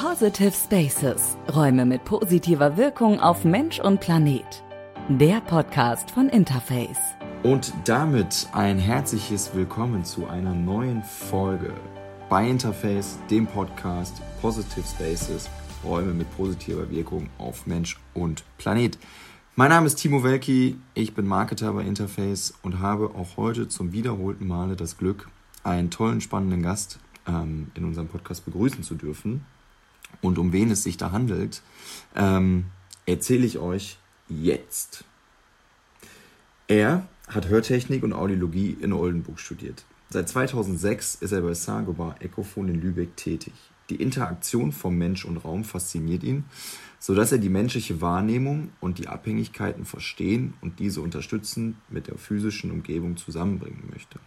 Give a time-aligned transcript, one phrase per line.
[0.00, 4.62] Positive Spaces, Räume mit positiver Wirkung auf Mensch und Planet.
[5.08, 7.00] Der Podcast von Interface.
[7.42, 11.74] Und damit ein herzliches Willkommen zu einer neuen Folge
[12.28, 15.50] bei Interface, dem Podcast Positive Spaces,
[15.82, 18.96] Räume mit positiver Wirkung auf Mensch und Planet.
[19.56, 23.90] Mein Name ist Timo Welki, ich bin Marketer bei Interface und habe auch heute zum
[23.90, 25.28] wiederholten Male das Glück,
[25.64, 29.44] einen tollen, spannenden Gast ähm, in unserem Podcast begrüßen zu dürfen.
[30.20, 31.62] Und um wen es sich da handelt,
[32.16, 32.66] ähm,
[33.06, 33.98] erzähle ich euch
[34.28, 35.04] jetzt.
[36.66, 39.84] Er hat Hörtechnik und Audiologie in Oldenburg studiert.
[40.10, 43.52] Seit 2006 ist er bei Sagobar Ecophon in Lübeck tätig.
[43.90, 46.44] Die Interaktion vom Mensch und Raum fasziniert ihn,
[46.98, 52.70] sodass er die menschliche Wahrnehmung und die Abhängigkeiten verstehen und diese unterstützen mit der physischen
[52.70, 54.18] Umgebung zusammenbringen möchte.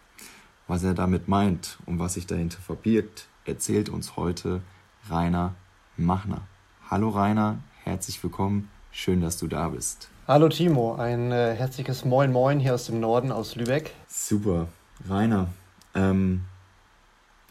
[0.66, 4.62] Was er damit meint und was sich dahinter verbirgt, erzählt uns heute
[5.08, 5.54] Rainer
[5.96, 6.40] Machner.
[6.88, 10.08] Hallo Rainer, herzlich willkommen, schön, dass du da bist.
[10.26, 13.92] Hallo Timo, ein äh, herzliches Moin Moin hier aus dem Norden, aus Lübeck.
[14.08, 14.68] Super,
[15.06, 15.48] Rainer,
[15.94, 16.44] ähm,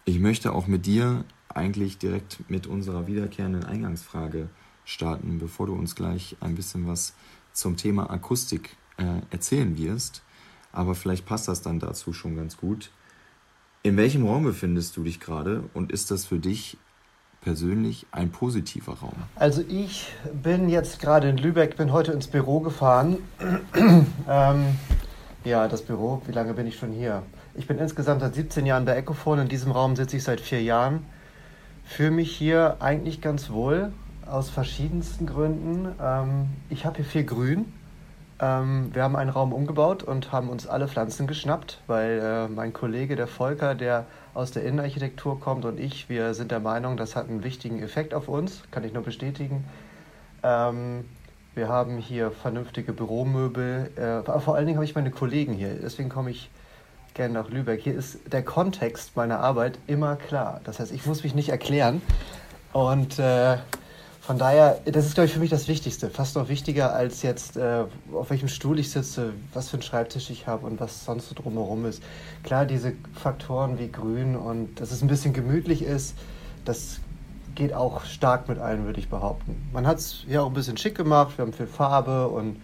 [0.05, 4.49] ich möchte auch mit dir eigentlich direkt mit unserer wiederkehrenden Eingangsfrage
[4.85, 7.13] starten, bevor du uns gleich ein bisschen was
[7.53, 10.23] zum Thema Akustik äh, erzählen wirst.
[10.71, 12.91] Aber vielleicht passt das dann dazu schon ganz gut.
[13.83, 16.77] In welchem Raum befindest du dich gerade und ist das für dich
[17.41, 19.15] persönlich ein positiver Raum?
[19.35, 23.17] Also ich bin jetzt gerade in Lübeck, bin heute ins Büro gefahren.
[24.29, 24.65] ähm,
[25.43, 27.23] ja, das Büro, wie lange bin ich schon hier?
[27.55, 29.39] Ich bin insgesamt seit 17 Jahren bei Ecophone.
[29.39, 31.05] In diesem Raum sitze ich seit vier Jahren.
[31.83, 33.91] Fühle mich hier eigentlich ganz wohl,
[34.25, 35.93] aus verschiedensten Gründen.
[36.01, 37.73] Ähm, ich habe hier viel Grün.
[38.39, 42.71] Ähm, wir haben einen Raum umgebaut und haben uns alle Pflanzen geschnappt, weil äh, mein
[42.71, 47.15] Kollege, der Volker, der aus der Innenarchitektur kommt und ich, wir sind der Meinung, das
[47.15, 49.65] hat einen wichtigen Effekt auf uns, kann ich nur bestätigen.
[50.43, 51.05] Ähm,
[51.53, 53.91] wir haben hier vernünftige Büromöbel.
[53.97, 56.49] Äh, vor allen Dingen habe ich meine Kollegen hier, deswegen komme ich
[57.13, 57.81] gerne nach Lübeck.
[57.81, 60.61] Hier ist der Kontext meiner Arbeit immer klar.
[60.63, 62.01] Das heißt, ich muss mich nicht erklären.
[62.71, 63.57] Und äh,
[64.31, 66.09] von daher, das ist, glaube ich, für mich das Wichtigste.
[66.09, 67.83] Fast noch wichtiger als jetzt, äh,
[68.13, 71.35] auf welchem Stuhl ich sitze, was für einen Schreibtisch ich habe und was sonst so
[71.35, 72.01] drumherum ist.
[72.41, 76.15] Klar, diese Faktoren wie Grün und dass es ein bisschen gemütlich ist,
[76.63, 77.01] das
[77.55, 79.69] geht auch stark mit ein, würde ich behaupten.
[79.73, 82.61] Man hat es ja auch ein bisschen schick gemacht, wir haben viel Farbe und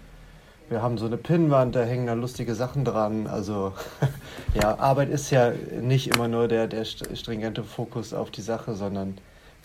[0.69, 3.27] wir haben so eine Pinnwand, da hängen da lustige Sachen dran.
[3.27, 3.73] Also
[4.53, 5.51] ja, Arbeit ist ja
[5.81, 9.17] nicht immer nur der, der stringente Fokus auf die Sache, sondern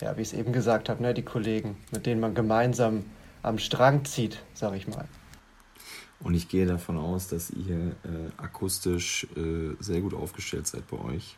[0.03, 3.05] ja, wie ich es eben gesagt habe, ne, die Kollegen, mit denen man gemeinsam
[3.41, 5.05] am Strang zieht, sage ich mal.
[6.19, 10.97] Und ich gehe davon aus, dass ihr äh, akustisch äh, sehr gut aufgestellt seid bei
[10.97, 11.37] euch.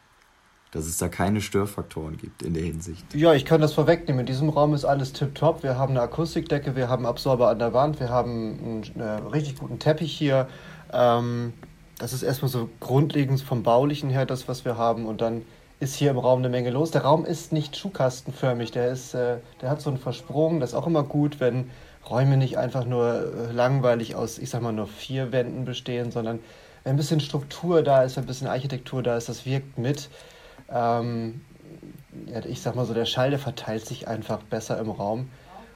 [0.71, 3.13] Dass es da keine Störfaktoren gibt in der Hinsicht.
[3.13, 4.21] Ja, ich kann das vorwegnehmen.
[4.21, 5.63] In diesem Raum ist alles tipptopp.
[5.63, 9.57] Wir haben eine Akustikdecke, wir haben Absorber an der Wand, wir haben einen, einen richtig
[9.57, 10.49] guten Teppich hier.
[10.91, 11.53] Ähm,
[11.97, 15.05] das ist erstmal so grundlegend vom Baulichen her das, was wir haben.
[15.05, 15.43] Und dann
[15.85, 16.89] ist hier im Raum eine Menge los.
[16.89, 20.59] Der Raum ist nicht schuhkastenförmig, der, ist, äh, der hat so einen Versprung.
[20.59, 21.69] Das ist auch immer gut, wenn
[22.09, 26.39] Räume nicht einfach nur äh, langweilig aus, ich sag mal, nur vier Wänden bestehen, sondern
[26.83, 30.09] wenn ein bisschen Struktur da ist, ein bisschen Architektur da ist, das wirkt mit.
[30.71, 31.41] Ähm,
[32.25, 35.29] ja, ich sag mal so, der Schall, der verteilt sich einfach besser im Raum,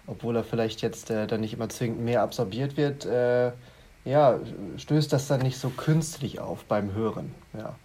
[0.07, 3.05] obwohl er vielleicht jetzt äh, dann nicht immer zwingend mehr absorbiert wird.
[3.05, 3.51] Äh,
[4.05, 4.39] ja,
[4.77, 7.35] stößt das dann nicht so künstlich auf beim Hören.
[7.55, 7.75] Ja.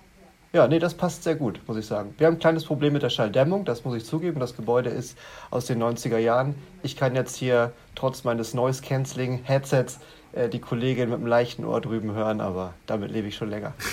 [0.55, 2.15] Ja, nee, das passt sehr gut, muss ich sagen.
[2.17, 4.39] Wir haben ein kleines Problem mit der Schalldämmung, das muss ich zugeben.
[4.39, 5.19] Das Gebäude ist
[5.51, 6.55] aus den 90er Jahren.
[6.85, 9.99] Ich kann jetzt hier trotz meines Noise-Canceling-Headsets
[10.31, 13.75] äh, die Kollegin mit einem leichten Ohr drüben hören, aber damit lebe ich schon länger.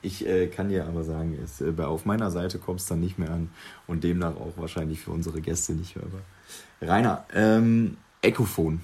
[0.00, 3.18] Ich äh, kann dir aber sagen, es, äh, auf meiner Seite kommt es dann nicht
[3.18, 3.50] mehr an
[3.88, 6.20] und demnach auch wahrscheinlich für unsere Gäste nicht hörbar.
[6.80, 8.80] Rainer, ähm, Ecophon.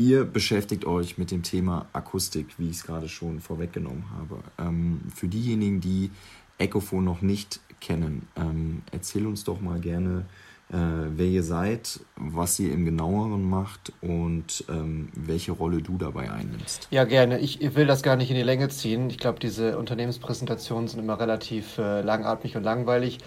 [0.00, 4.38] Ihr beschäftigt euch mit dem Thema Akustik, wie ich es gerade schon vorweggenommen habe.
[4.58, 6.10] Ähm, für diejenigen, die
[6.56, 10.24] Ecophon noch nicht kennen, ähm, erzähl uns doch mal gerne,
[10.70, 10.76] äh,
[11.16, 16.88] wer ihr seid, was ihr im Genaueren macht und ähm, welche Rolle du dabei einnimmst.
[16.90, 17.38] Ja, gerne.
[17.38, 19.10] Ich, ich will das gar nicht in die Länge ziehen.
[19.10, 23.18] Ich glaube, diese Unternehmenspräsentationen sind immer relativ äh, langatmig und langweilig.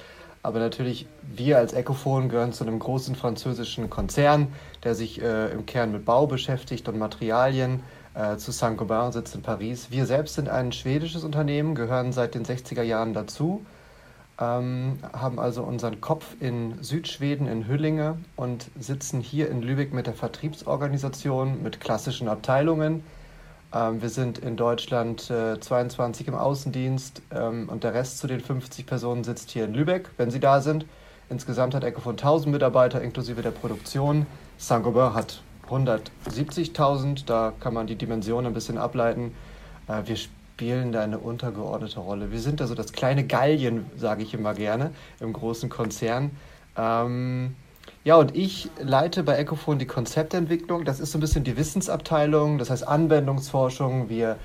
[0.44, 4.50] Aber natürlich, wir als Ecophon gehören zu einem großen französischen Konzern,
[4.84, 7.82] der sich äh, im Kern mit Bau beschäftigt und Materialien.
[8.14, 9.90] Äh, zu Saint-Gobain sitzt in Paris.
[9.90, 13.66] Wir selbst sind ein schwedisches Unternehmen, gehören seit den 60er Jahren dazu,
[14.38, 20.08] ähm, haben also unseren Kopf in Südschweden, in Hüllinge und sitzen hier in Lübeck mit
[20.08, 23.04] der Vertriebsorganisation, mit klassischen Abteilungen
[23.74, 28.40] ähm, wir sind in Deutschland äh, 22 im Außendienst ähm, und der Rest zu den
[28.40, 30.86] 50 Personen sitzt hier in Lübeck, wenn sie da sind.
[31.30, 34.28] Insgesamt hat Ecofon 1000 Mitarbeiter inklusive der Produktion.
[34.58, 39.34] Saint-Gobain hat 170.000, da kann man die Dimension ein bisschen ableiten.
[39.88, 42.32] Äh, wir spielen da eine untergeordnete Rolle.
[42.32, 46.32] Wir sind da so das kleine Gallien, sage ich immer gerne, im großen Konzern.
[46.78, 47.56] Ähm,
[48.04, 50.84] ja, und ich leite bei Ecofon die Konzeptentwicklung.
[50.84, 54.10] Das ist so ein bisschen die Wissensabteilung, das heißt Anwendungsforschung.
[54.10, 54.38] Wir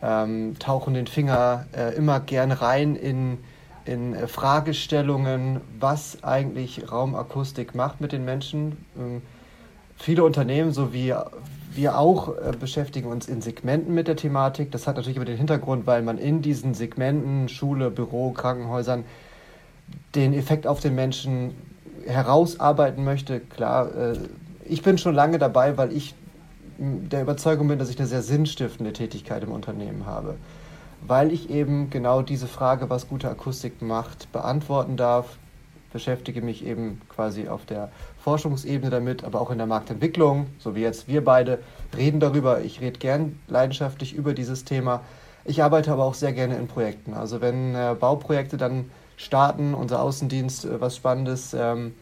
[0.00, 3.38] ähm, tauchen den Finger äh, immer gern rein in,
[3.84, 8.84] in äh, Fragestellungen, was eigentlich Raumakustik macht mit den Menschen.
[8.96, 9.22] Ähm,
[9.96, 11.12] viele Unternehmen, so wie
[11.72, 14.70] wir auch, äh, beschäftigen uns in Segmenten mit der Thematik.
[14.70, 19.04] Das hat natürlich immer den Hintergrund, weil man in diesen Segmenten, Schule, Büro, Krankenhäusern,
[20.14, 21.54] den Effekt auf den Menschen
[22.10, 23.40] herausarbeiten möchte.
[23.40, 24.18] Klar, äh,
[24.64, 26.14] ich bin schon lange dabei, weil ich
[26.78, 30.36] der Überzeugung bin, dass ich eine sehr sinnstiftende Tätigkeit im Unternehmen habe.
[31.06, 35.36] Weil ich eben genau diese Frage, was gute Akustik macht, beantworten darf,
[35.92, 37.90] beschäftige mich eben quasi auf der
[38.22, 41.58] Forschungsebene damit, aber auch in der Marktentwicklung, so wie jetzt wir beide
[41.96, 42.60] reden darüber.
[42.60, 45.00] Ich rede gern leidenschaftlich über dieses Thema.
[45.44, 47.14] Ich arbeite aber auch sehr gerne in Projekten.
[47.14, 51.94] Also wenn äh, Bauprojekte dann starten, unser Außendienst äh, was Spannendes ähm,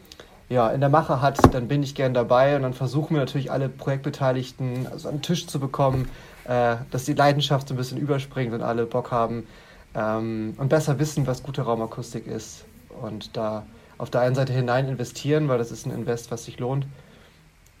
[0.47, 3.51] ja, in der Mache hat, dann bin ich gern dabei und dann versuchen wir natürlich
[3.51, 6.09] alle Projektbeteiligten also an den Tisch zu bekommen,
[6.45, 9.45] äh, dass die Leidenschaft so ein bisschen überspringt und alle Bock haben
[9.93, 12.65] ähm, und besser wissen, was gute Raumakustik ist.
[13.01, 13.65] Und da
[13.97, 16.87] auf der einen Seite hinein investieren, weil das ist ein Invest, was sich lohnt.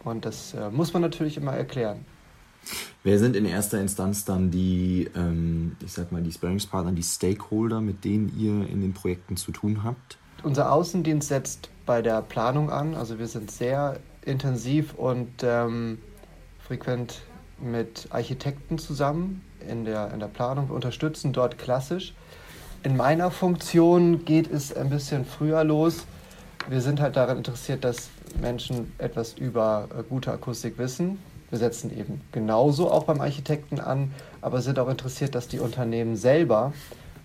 [0.03, 2.05] Und das äh, muss man natürlich immer erklären.
[3.03, 7.81] Wer sind in erster Instanz dann die, ähm, ich sag mal, die Sparringspartner, die Stakeholder,
[7.81, 10.17] mit denen ihr in den Projekten zu tun habt?
[10.43, 12.95] Unser Außendienst setzt bei der Planung an.
[12.95, 15.99] Also wir sind sehr intensiv und ähm,
[16.59, 17.21] frequent
[17.59, 20.69] mit Architekten zusammen in der, in der Planung.
[20.69, 22.13] Wir unterstützen dort klassisch.
[22.83, 26.05] In meiner Funktion geht es ein bisschen früher los.
[26.69, 28.09] Wir sind halt daran interessiert, dass
[28.39, 31.17] Menschen etwas über äh, gute Akustik wissen.
[31.49, 34.11] Wir setzen eben genauso auch beim Architekten an,
[34.41, 36.73] aber sind auch interessiert, dass die Unternehmen selber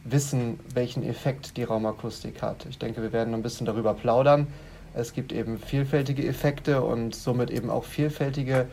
[0.05, 2.67] wissen, welchen Effekt die Raumakustik hat.
[2.67, 4.47] Ich denke, wir werden ein bisschen darüber plaudern.
[4.94, 8.67] Es gibt eben vielfältige Effekte und somit eben auch vielfältige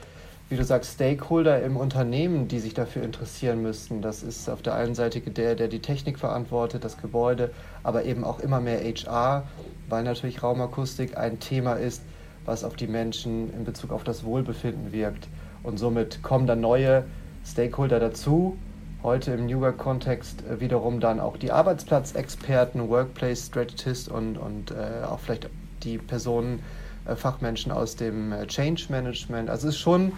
[0.52, 4.02] wie du sagst, Stakeholder im Unternehmen, die sich dafür interessieren müssten.
[4.02, 7.52] Das ist auf der einen Seite der, der die Technik verantwortet, das Gebäude,
[7.84, 9.48] aber eben auch immer mehr HR,
[9.88, 12.04] weil natürlich Raumakustik ein Thema ist,
[12.44, 15.30] was auf die Menschen in Bezug auf das Wohlbefinden wirkt.
[15.64, 17.06] Und somit kommen dann neue
[17.46, 18.58] Stakeholder dazu.
[19.04, 25.06] Heute im New Work-Kontext äh, wiederum dann auch die Arbeitsplatzexperten, Workplace Strategist und, und äh,
[25.06, 25.50] auch vielleicht
[25.84, 26.62] die Personen,
[27.06, 29.50] äh, Fachmenschen aus dem äh, Change Management.
[29.50, 30.12] Also es ist schon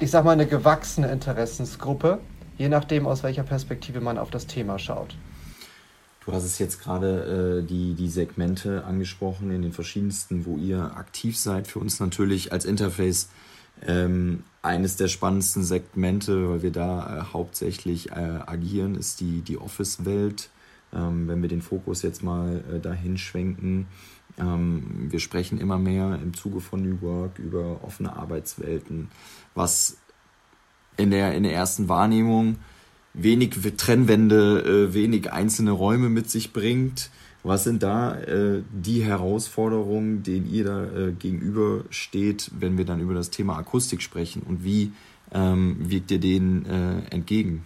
[0.00, 2.20] ich sag mal, eine gewachsene Interessensgruppe,
[2.56, 5.16] je nachdem, aus welcher Perspektive man auf das Thema schaut.
[6.24, 10.96] Du hast es jetzt gerade äh, die, die Segmente angesprochen, in den verschiedensten, wo ihr
[10.96, 11.66] aktiv seid.
[11.66, 13.30] Für uns natürlich als Interface
[13.86, 19.58] ähm, eines der spannendsten Segmente, weil wir da äh, hauptsächlich äh, agieren, ist die, die
[19.58, 20.50] Office-Welt.
[20.92, 23.86] Ähm, wenn wir den Fokus jetzt mal äh, dahin schwenken,
[24.38, 29.10] ähm, wir sprechen immer mehr im Zuge von New Work über offene Arbeitswelten,
[29.54, 29.96] was
[30.96, 32.56] in der, in der ersten Wahrnehmung
[33.14, 37.10] wenig Trennwände, äh, wenig einzelne Räume mit sich bringt.
[37.44, 43.00] Was sind da äh, die Herausforderungen, denen ihr da äh, gegenüber steht, wenn wir dann
[43.00, 44.92] über das Thema Akustik sprechen und wie
[45.32, 47.64] ähm, wirkt ihr denen äh, entgegen?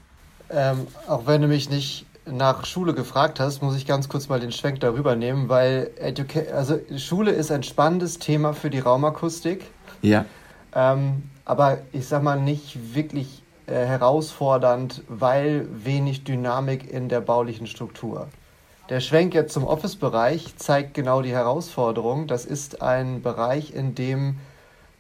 [0.51, 4.39] Ähm, auch wenn du mich nicht nach Schule gefragt hast, muss ich ganz kurz mal
[4.39, 9.65] den Schwenk darüber nehmen, weil Educa also Schule ist ein spannendes Thema für die Raumakustik.
[10.03, 10.27] Ja.
[10.75, 17.67] Ähm, aber ich sag mal nicht wirklich äh, herausfordernd, weil wenig Dynamik in der baulichen
[17.67, 18.29] Struktur.
[18.93, 22.27] Der Schwenk jetzt zum Office-Bereich zeigt genau die Herausforderung.
[22.27, 24.37] Das ist ein Bereich, in dem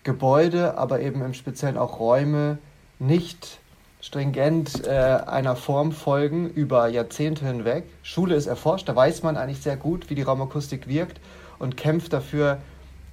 [0.03, 2.57] Gebäude, aber eben im Speziellen auch Räume
[2.99, 3.59] nicht
[4.01, 4.93] stringent äh,
[5.27, 7.85] einer Form folgen über Jahrzehnte hinweg.
[8.03, 11.21] Schule ist erforscht, da weiß man eigentlich sehr gut, wie die Raumakustik wirkt
[11.59, 12.63] und kämpft dafür,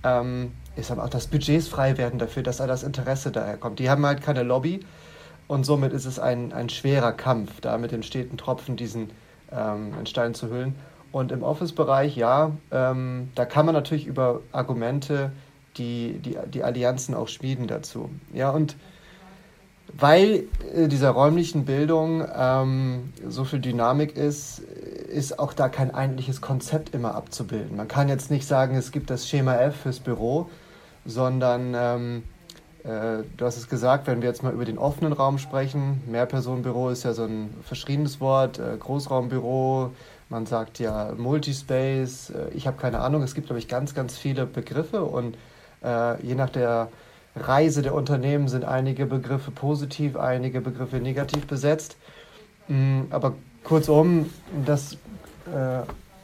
[0.06, 3.80] ähm, ich sag auch dass Budgets frei werden dafür, dass da das Interesse daher kommt.
[3.80, 4.80] Die haben halt keine Lobby
[5.50, 9.10] und somit ist es ein, ein schwerer Kampf, da mit den steten Tropfen diesen
[9.52, 10.76] ähm, in Stein zu hüllen.
[11.12, 15.32] Und im Office-Bereich, ja, ähm, da kann man natürlich über Argumente
[15.78, 18.10] die, die, die Allianzen auch schmieden dazu.
[18.34, 18.76] Ja, und
[19.98, 20.44] weil
[20.76, 26.94] äh, dieser räumlichen Bildung ähm, so viel Dynamik ist, ist auch da kein eigentliches Konzept
[26.94, 27.76] immer abzubilden.
[27.76, 30.50] Man kann jetzt nicht sagen, es gibt das Schema F fürs Büro,
[31.06, 32.24] sondern ähm,
[32.90, 36.90] äh, du hast es gesagt, wenn wir jetzt mal über den offenen Raum sprechen, Mehrpersonenbüro
[36.90, 39.92] ist ja so ein verschriebenes Wort, äh, Großraumbüro,
[40.30, 44.18] man sagt ja Multispace, äh, ich habe keine Ahnung, es gibt, glaube ich, ganz, ganz
[44.18, 45.38] viele Begriffe und
[46.22, 46.90] je nach der
[47.38, 51.96] Reise der Unternehmen sind einige Begriffe positiv, einige Begriffe negativ besetzt.
[52.68, 54.30] Mm, aber kurzum,
[54.66, 54.98] das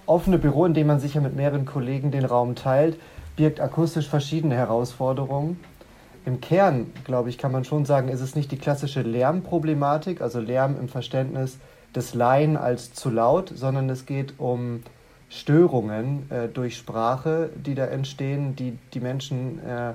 [0.05, 2.99] offene Büro, in dem man sich ja mit mehreren Kollegen den Raum teilt,
[3.37, 5.57] birgt akustisch verschiedene Herausforderungen.
[6.25, 10.39] Im Kern, glaube ich, kann man schon sagen, ist es nicht die klassische Lärmproblematik, also
[10.39, 11.59] Lärm im Verständnis
[11.95, 14.81] des Laien als zu laut, sondern es geht um
[15.29, 19.93] Störungen äh, durch Sprache, die da entstehen, die die Menschen, äh,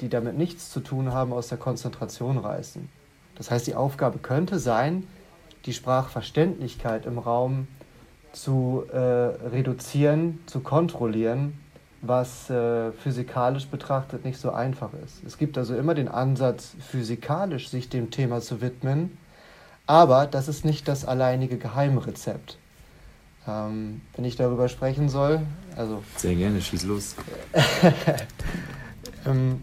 [0.00, 2.88] die damit nichts zu tun haben, aus der Konzentration reißen.
[3.36, 5.06] Das heißt, die Aufgabe könnte sein,
[5.64, 7.68] die Sprachverständlichkeit im Raum
[8.32, 11.58] zu äh, reduzieren, zu kontrollieren,
[12.02, 15.22] was äh, physikalisch betrachtet nicht so einfach ist.
[15.26, 19.18] Es gibt also immer den Ansatz, physikalisch sich dem Thema zu widmen,
[19.86, 22.56] aber das ist nicht das alleinige Geheimrezept.
[23.46, 25.40] Ähm, wenn ich darüber sprechen soll,
[25.76, 26.02] also.
[26.16, 27.16] Sehr gerne, schieß los.
[29.26, 29.62] ähm,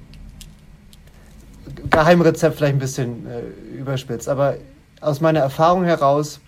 [1.90, 3.42] Geheimrezept vielleicht ein bisschen äh,
[3.78, 4.58] überspitzt, aber
[5.02, 6.40] aus meiner Erfahrung heraus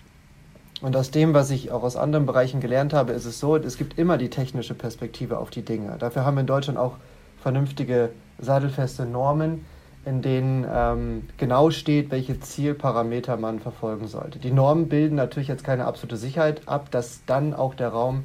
[0.82, 3.76] und aus dem, was ich auch aus anderen Bereichen gelernt habe, ist es so, es
[3.76, 5.96] gibt immer die technische Perspektive auf die Dinge.
[5.98, 6.94] Dafür haben wir in Deutschland auch
[7.42, 9.66] vernünftige, sattelfeste Normen,
[10.06, 14.38] in denen ähm, genau steht, welche Zielparameter man verfolgen sollte.
[14.38, 18.24] Die Normen bilden natürlich jetzt keine absolute Sicherheit ab, dass dann auch der Raum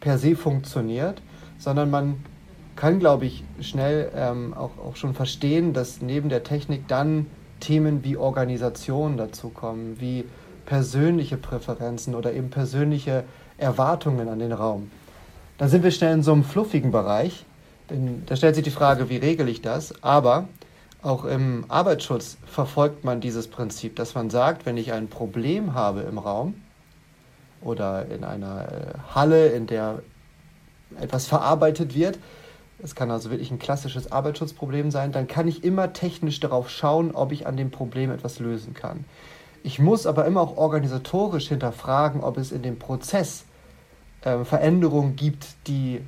[0.00, 1.20] per se funktioniert,
[1.58, 2.24] sondern man
[2.76, 7.26] kann, glaube ich, schnell ähm, auch, auch schon verstehen, dass neben der Technik dann
[7.60, 10.24] Themen wie Organisation dazukommen, wie
[10.66, 13.24] persönliche Präferenzen oder eben persönliche
[13.58, 14.90] Erwartungen an den Raum.
[15.58, 17.44] Dann sind wir schnell in so einem fluffigen Bereich,
[17.90, 19.94] denn da stellt sich die Frage, wie regel ich das?
[20.02, 20.48] Aber
[21.02, 26.00] auch im Arbeitsschutz verfolgt man dieses Prinzip, dass man sagt, wenn ich ein Problem habe
[26.02, 26.54] im Raum
[27.60, 30.02] oder in einer äh, Halle, in der
[31.00, 32.18] etwas verarbeitet wird,
[32.82, 37.12] es kann also wirklich ein klassisches Arbeitsschutzproblem sein, dann kann ich immer technisch darauf schauen,
[37.12, 39.04] ob ich an dem Problem etwas lösen kann.
[39.62, 43.44] Ich muss aber immer auch organisatorisch hinterfragen, ob es in dem Prozess
[44.22, 46.00] äh, Veränderungen gibt, die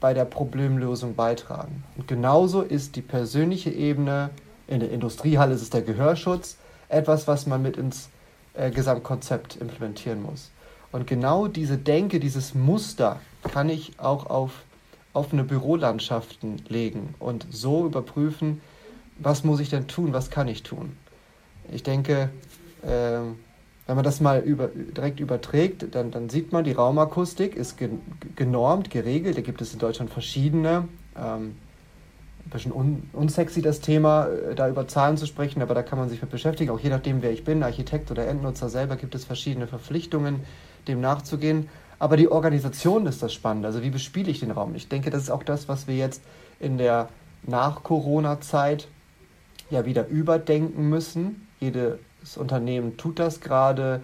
[0.00, 1.84] bei der Problemlösung beitragen.
[1.96, 4.30] Und genauso ist die persönliche Ebene,
[4.66, 6.56] in der Industriehalle ist es der Gehörschutz,
[6.88, 8.08] etwas, was man mit ins
[8.54, 10.50] äh, Gesamtkonzept implementieren muss.
[10.92, 14.52] Und genau diese Denke, dieses Muster kann ich auch auf
[15.12, 18.60] offene Bürolandschaften legen und so überprüfen,
[19.18, 20.96] was muss ich denn tun, was kann ich tun.
[21.72, 22.30] Ich denke,
[22.82, 23.20] äh,
[23.86, 27.76] wenn man das mal über, direkt überträgt, dann, dann sieht man, die Raumakustik ist
[28.34, 29.36] genormt, geregelt.
[29.36, 30.88] Da gibt es in Deutschland verschiedene.
[31.16, 31.56] Ähm,
[32.46, 35.98] ein bisschen un unsexy das Thema, äh, da über Zahlen zu sprechen, aber da kann
[35.98, 36.70] man sich mit beschäftigen.
[36.70, 40.40] Auch je nachdem, wer ich bin, Architekt oder Endnutzer selber, gibt es verschiedene Verpflichtungen,
[40.88, 41.68] dem nachzugehen.
[41.98, 43.68] Aber die Organisation ist das Spannende.
[43.68, 44.74] Also wie bespiele ich den Raum?
[44.74, 46.22] Ich denke, das ist auch das, was wir jetzt
[46.60, 47.08] in der
[47.46, 48.88] Nach-Corona-Zeit
[49.70, 51.46] ja wieder überdenken müssen.
[51.64, 54.00] Jedes Unternehmen tut das gerade.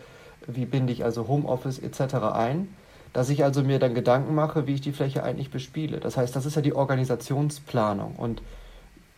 [0.46, 2.14] Wie binde ich also Homeoffice etc.
[2.32, 2.74] ein?
[3.12, 5.98] Dass ich also mir dann Gedanken mache, wie ich die Fläche eigentlich bespiele.
[5.98, 8.16] Das heißt, das ist ja die Organisationsplanung.
[8.16, 8.42] Und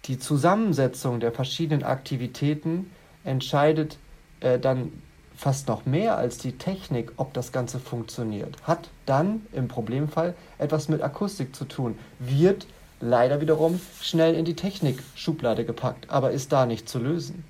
[0.07, 2.91] die Zusammensetzung der verschiedenen Aktivitäten
[3.25, 3.99] entscheidet
[4.41, 4.93] äh, dann
[5.37, 8.57] fast noch mehr als die Technik, ob das Ganze funktioniert.
[8.65, 12.67] Hat dann im Problemfall etwas mit Akustik zu tun, wird
[13.01, 17.45] leider wiederum schnell in die Technik-Schublade gepackt, aber ist da nicht zu lösen.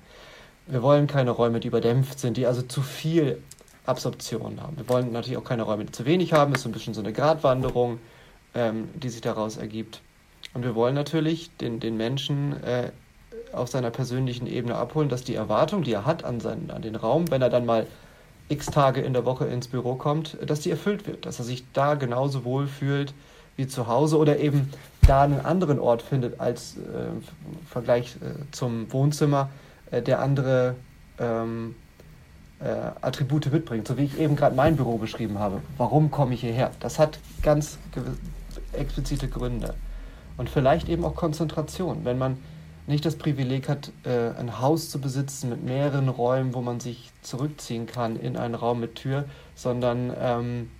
[0.67, 3.41] Wir wollen keine Räume, die überdämpft sind, die also zu viel
[3.85, 4.77] Absorption haben.
[4.77, 6.51] Wir wollen natürlich auch keine Räume, die zu wenig haben.
[6.51, 7.99] Das ist so ein bisschen so eine Gratwanderung,
[8.55, 10.01] ähm, die sich daraus ergibt.
[10.53, 12.91] Und wir wollen natürlich den, den Menschen äh,
[13.51, 16.95] auf seiner persönlichen Ebene abholen, dass die Erwartung, die er hat an, seinen, an den
[16.95, 17.87] Raum, wenn er dann mal
[18.49, 21.63] x Tage in der Woche ins Büro kommt, dass die erfüllt wird, dass er sich
[21.73, 23.13] da genauso wohl fühlt
[23.55, 24.71] wie zu Hause oder eben
[25.05, 27.23] da einen anderen Ort findet als äh, im
[27.67, 29.49] Vergleich äh, zum Wohnzimmer,
[29.93, 30.75] äh, der andere
[31.19, 31.75] ähm,
[32.59, 32.65] äh,
[33.01, 35.61] Attribute mitbringt, so wie ich eben gerade mein Büro beschrieben habe.
[35.77, 36.71] Warum komme ich hierher?
[36.79, 37.77] Das hat ganz
[38.73, 39.75] explizite Gründe.
[40.37, 42.05] Und vielleicht eben auch Konzentration.
[42.05, 42.37] Wenn man
[42.87, 47.11] nicht das Privileg hat, äh, ein Haus zu besitzen mit mehreren Räumen, wo man sich
[47.21, 50.71] zurückziehen kann in einen Raum mit Tür, sondern ähm,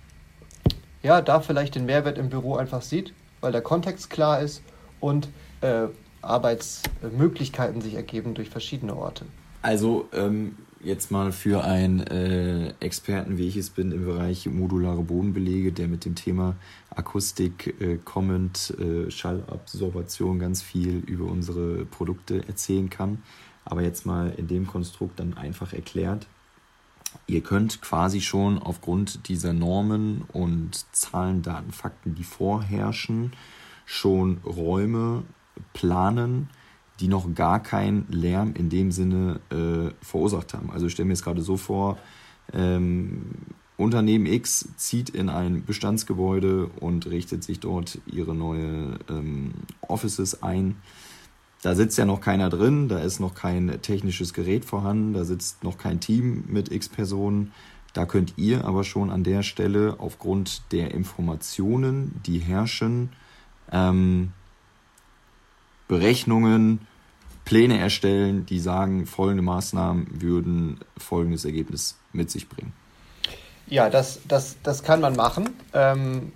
[1.02, 4.62] ja, da vielleicht den Mehrwert im Büro einfach sieht, weil der Kontext klar ist
[5.00, 5.28] und
[5.60, 5.86] äh,
[6.26, 9.24] Arbeitsmöglichkeiten sich ergeben durch verschiedene Orte.
[9.62, 15.02] Also ähm, jetzt mal für einen äh, Experten, wie ich es bin, im Bereich modulare
[15.02, 16.56] Bodenbelege, der mit dem Thema
[16.90, 23.22] Akustik, äh, Comment, äh, Schallabsorption ganz viel über unsere Produkte erzählen kann.
[23.64, 26.26] Aber jetzt mal in dem Konstrukt dann einfach erklärt.
[27.26, 33.32] Ihr könnt quasi schon aufgrund dieser Normen und Zahlen, Daten, Fakten, die vorherrschen,
[33.86, 35.22] schon Räume
[35.72, 36.48] planen,
[37.00, 40.70] die noch gar keinen Lärm in dem Sinne äh, verursacht haben.
[40.70, 41.98] Also ich stelle mir jetzt gerade so vor,
[42.52, 43.22] ähm,
[43.76, 50.76] Unternehmen X zieht in ein Bestandsgebäude und richtet sich dort ihre neue ähm, Offices ein.
[51.62, 55.64] Da sitzt ja noch keiner drin, da ist noch kein technisches Gerät vorhanden, da sitzt
[55.64, 57.52] noch kein Team mit x Personen.
[57.94, 63.10] Da könnt ihr aber schon an der Stelle aufgrund der Informationen, die herrschen,
[63.72, 64.32] ähm,
[65.88, 66.86] Berechnungen,
[67.44, 72.72] Pläne erstellen, die sagen, folgende Maßnahmen würden folgendes Ergebnis mit sich bringen.
[73.66, 75.50] Ja, das, das, das kann man machen.
[75.72, 76.32] Ähm,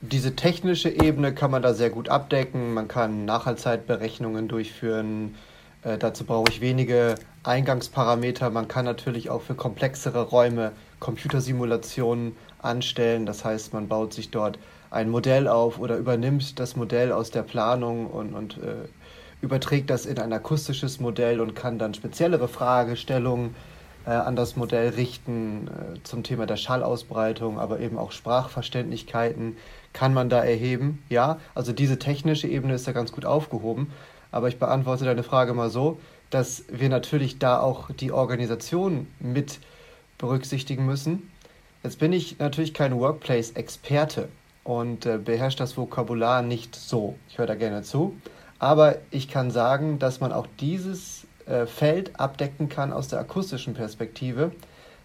[0.00, 2.74] diese technische Ebene kann man da sehr gut abdecken.
[2.74, 5.34] Man kann Nachhaltzeitberechnungen durchführen.
[5.82, 8.50] Äh, dazu brauche ich wenige Eingangsparameter.
[8.50, 13.26] Man kann natürlich auch für komplexere Räume Computersimulationen anstellen.
[13.26, 14.58] Das heißt, man baut sich dort
[14.96, 18.88] ein Modell auf oder übernimmt das Modell aus der Planung und, und äh,
[19.42, 23.54] überträgt das in ein akustisches Modell und kann dann speziellere Fragestellungen
[24.06, 29.56] äh, an das Modell richten äh, zum Thema der Schallausbreitung, aber eben auch Sprachverständlichkeiten
[29.92, 31.02] kann man da erheben.
[31.10, 33.92] Ja, also diese technische Ebene ist da ganz gut aufgehoben.
[34.32, 35.98] Aber ich beantworte deine Frage mal so,
[36.30, 39.60] dass wir natürlich da auch die Organisation mit
[40.18, 41.30] berücksichtigen müssen.
[41.82, 44.28] Jetzt bin ich natürlich kein Workplace-Experte
[44.66, 47.14] und äh, beherrsche das Vokabular nicht so.
[47.28, 48.16] Ich höre da gerne zu.
[48.58, 53.74] Aber ich kann sagen, dass man auch dieses äh, Feld abdecken kann aus der akustischen
[53.74, 54.50] Perspektive.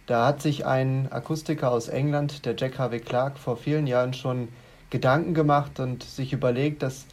[0.08, 4.48] Da hat sich ein Akustiker aus England, der Jack Harvey Clark, vor vielen Jahren schon
[4.90, 7.06] Gedanken gemacht und sich überlegt, dass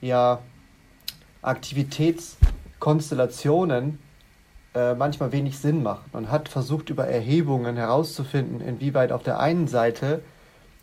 [0.00, 0.38] ja
[1.42, 3.98] Aktivitätskonstellationen
[4.74, 9.66] äh, manchmal wenig Sinn machen und hat versucht, über Erhebungen herauszufinden, inwieweit auf der einen
[9.66, 10.22] Seite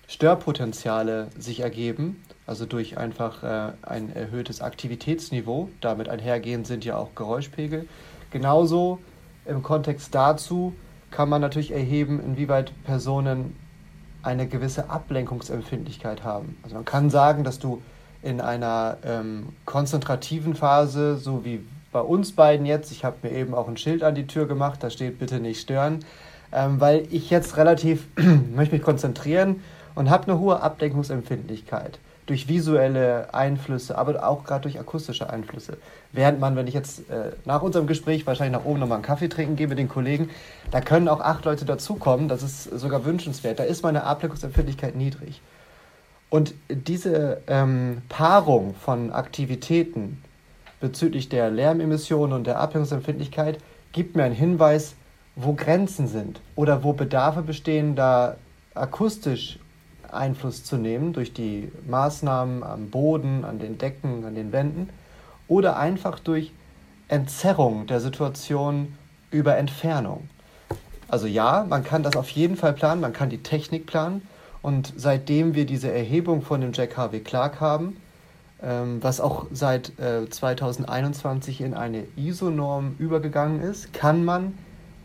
[0.07, 5.69] Störpotenziale sich ergeben also durch einfach äh, ein erhöhtes Aktivitätsniveau.
[5.81, 7.87] Damit einhergehend sind ja auch Geräuschpegel.
[8.31, 8.99] Genauso
[9.45, 10.73] im Kontext dazu
[11.11, 13.55] kann man natürlich erheben, inwieweit Personen
[14.23, 16.57] eine gewisse Ablenkungsempfindlichkeit haben.
[16.63, 17.81] Also man kann sagen, dass du
[18.21, 23.53] in einer ähm, konzentrativen Phase, so wie bei uns beiden jetzt, ich habe mir eben
[23.53, 25.99] auch ein Schild an die Tür gemacht, da steht bitte nicht stören,
[26.51, 28.07] ähm, weil ich jetzt relativ
[28.55, 29.61] möchte mich konzentrieren
[29.95, 35.77] und habe eine hohe Ablenkungsempfindlichkeit durch visuelle Einflüsse, aber auch gerade durch akustische Einflüsse.
[36.13, 39.27] Während man, wenn ich jetzt äh, nach unserem Gespräch wahrscheinlich nach oben nochmal einen Kaffee
[39.27, 40.29] trinken gehe mit den Kollegen,
[40.71, 43.59] da können auch acht Leute dazukommen, das ist sogar wünschenswert.
[43.59, 45.41] Da ist meine Ablenkungsempfindlichkeit niedrig.
[46.29, 50.23] Und diese ähm, Paarung von Aktivitäten
[50.79, 53.59] bezüglich der Lärmemissionen und der Ablenkungsempfindlichkeit
[53.91, 54.95] gibt mir einen Hinweis,
[55.35, 58.37] wo Grenzen sind oder wo Bedarfe bestehen, da
[58.75, 59.59] akustisch
[60.15, 64.89] Einfluss zu nehmen durch die Maßnahmen am Boden, an den Decken, an den Wänden
[65.47, 66.51] oder einfach durch
[67.07, 68.93] Entzerrung der Situation
[69.31, 70.29] über Entfernung.
[71.07, 74.27] Also ja, man kann das auf jeden Fall planen, man kann die Technik planen
[74.61, 77.97] und seitdem wir diese Erhebung von dem Jack Harvey Clark haben,
[78.63, 84.57] ähm, was auch seit äh, 2021 in eine ISO-Norm übergegangen ist, kann man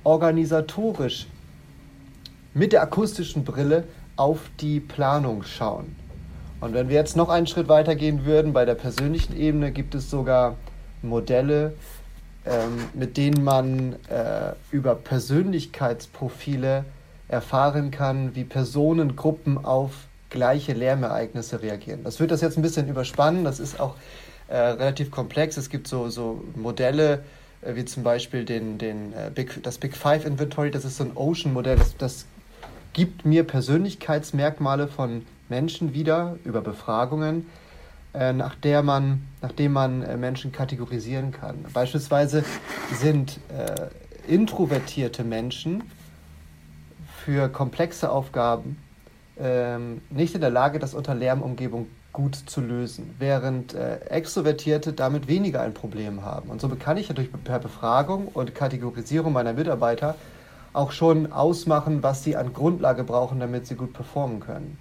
[0.05, 1.27] organisatorisch
[2.55, 3.85] mit der akustischen Brille
[4.18, 5.96] auf die Planung schauen.
[6.61, 9.94] Und wenn wir jetzt noch einen Schritt weiter gehen würden, bei der persönlichen Ebene gibt
[9.94, 10.57] es sogar
[11.02, 11.74] Modelle,
[12.44, 16.85] ähm, mit denen man äh, über Persönlichkeitsprofile
[17.28, 19.92] erfahren kann, wie Personengruppen auf
[20.31, 22.02] gleiche Lärmereignisse reagieren.
[22.04, 23.94] Das wird das jetzt ein bisschen überspannen, das ist auch
[24.48, 25.57] äh, relativ komplex.
[25.57, 27.22] Es gibt so, so Modelle,
[27.62, 31.04] äh, wie zum Beispiel den, den, äh, Big, das Big Five Inventory, das ist so
[31.04, 32.26] ein Ocean-Modell, das, das
[32.92, 37.46] gibt mir Persönlichkeitsmerkmale von Menschen wieder über Befragungen,
[38.14, 41.64] äh, nach der man, nachdem man äh, Menschen kategorisieren kann.
[41.72, 42.44] Beispielsweise
[42.94, 43.88] sind äh,
[44.33, 45.83] introvertierte Menschen
[47.24, 48.79] für komplexe Aufgaben
[49.40, 55.29] ähm, nicht in der Lage, das unter Lärmumgebung gut zu lösen, während äh, Extrovertierte damit
[55.29, 56.51] weniger ein Problem haben.
[56.51, 60.16] Und so kann ich natürlich per Befragung und Kategorisierung meiner Mitarbeiter
[60.72, 64.78] auch schon ausmachen, was sie an Grundlage brauchen, damit sie gut performen können.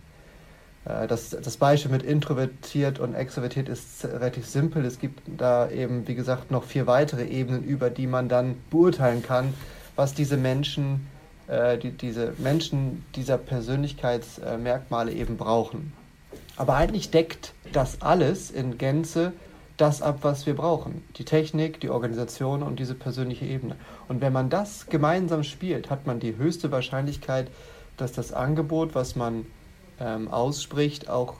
[0.86, 4.86] Äh, das, das Beispiel mit introvertiert und extrovertiert ist relativ simpel.
[4.86, 9.24] Es gibt da eben, wie gesagt, noch vier weitere Ebenen, über die man dann beurteilen
[9.24, 9.54] kann,
[9.96, 11.08] was diese Menschen,
[11.48, 15.94] äh, die, diese Menschen dieser Persönlichkeitsmerkmale eben brauchen.
[16.56, 19.34] Aber eigentlich deckt das alles in Gänze
[19.78, 21.04] das ab, was wir brauchen.
[21.18, 23.76] Die Technik, die Organisation und diese persönliche Ebene.
[24.08, 27.50] Und wenn man das gemeinsam spielt, hat man die höchste Wahrscheinlichkeit,
[27.96, 29.46] dass das Angebot, was man
[30.00, 31.36] ähm, ausspricht, auch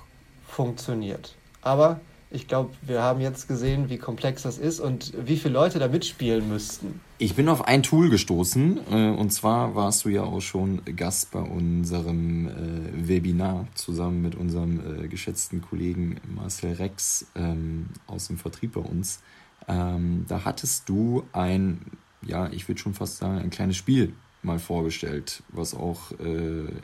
[0.48, 1.34] funktioniert.
[1.62, 5.80] Aber ich glaube, wir haben jetzt gesehen, wie komplex das ist und wie viele Leute
[5.80, 7.00] da mitspielen müssten.
[7.20, 11.32] Ich bin auf ein Tool gestoßen äh, und zwar warst du ja auch schon Gast
[11.32, 18.38] bei unserem äh, Webinar zusammen mit unserem äh, geschätzten Kollegen Marcel Rex ähm, aus dem
[18.38, 19.22] Vertrieb bei uns.
[19.70, 21.80] Ähm, da hattest du ein,
[22.26, 24.14] ja, ich würde schon fast sagen, ein kleines Spiel
[24.44, 26.12] mal vorgestellt, was auch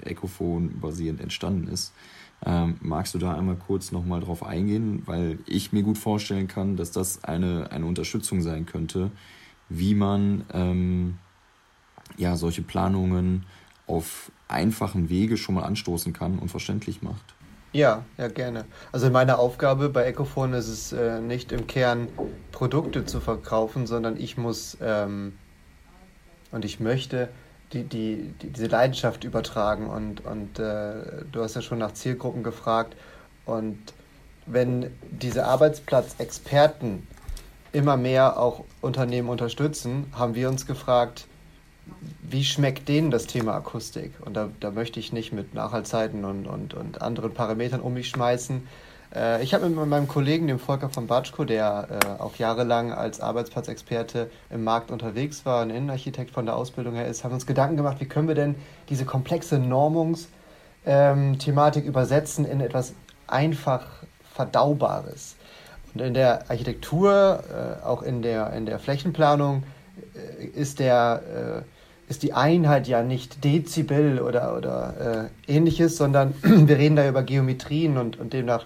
[0.04, 1.94] Ecophone basierend entstanden ist.
[2.46, 6.76] Ähm, magst du da einmal kurz nochmal drauf eingehen, weil ich mir gut vorstellen kann,
[6.76, 9.12] dass das eine, eine Unterstützung sein könnte,
[9.70, 11.18] wie man ähm,
[12.18, 13.46] ja, solche Planungen
[13.88, 17.34] auf einfachen Wege schon mal anstoßen kann und verständlich macht.
[17.72, 18.66] Ja, ja, gerne.
[18.92, 22.08] Also meine Aufgabe bei Ecophone ist es äh, nicht im Kern
[22.52, 25.34] Produkte zu verkaufen, sondern ich muss ähm,
[26.52, 27.30] und ich möchte
[27.74, 29.88] die, die, die, diese Leidenschaft übertragen.
[29.88, 32.96] Und, und äh, du hast ja schon nach Zielgruppen gefragt.
[33.46, 33.80] Und
[34.46, 37.08] wenn diese Arbeitsplatzexperten
[37.72, 41.26] immer mehr auch Unternehmen unterstützen, haben wir uns gefragt,
[42.22, 44.14] wie schmeckt denen das Thema Akustik?
[44.22, 48.10] Und da, da möchte ich nicht mit Nachhaltzeiten und, und, und anderen Parametern um mich
[48.10, 48.68] schmeißen,
[49.16, 53.22] äh, ich habe mit meinem Kollegen, dem Volker von Batschko, der äh, auch jahrelang als
[53.22, 57.78] Arbeitsplatzexperte im Markt unterwegs war, ein Innenarchitekt von der Ausbildung her ist, haben uns Gedanken
[57.78, 58.56] gemacht, wie können wir denn
[58.90, 62.94] diese komplexe Normungsthematik ähm, übersetzen in etwas
[63.28, 63.86] einfach
[64.34, 65.36] Verdaubares.
[65.94, 69.64] Und in der Architektur, äh, auch in der, in der Flächenplanung,
[70.16, 71.64] äh, ist, der,
[72.08, 77.08] äh, ist die Einheit ja nicht Dezibel oder, oder äh, ähnliches, sondern wir reden da
[77.08, 78.66] über Geometrien und, und demnach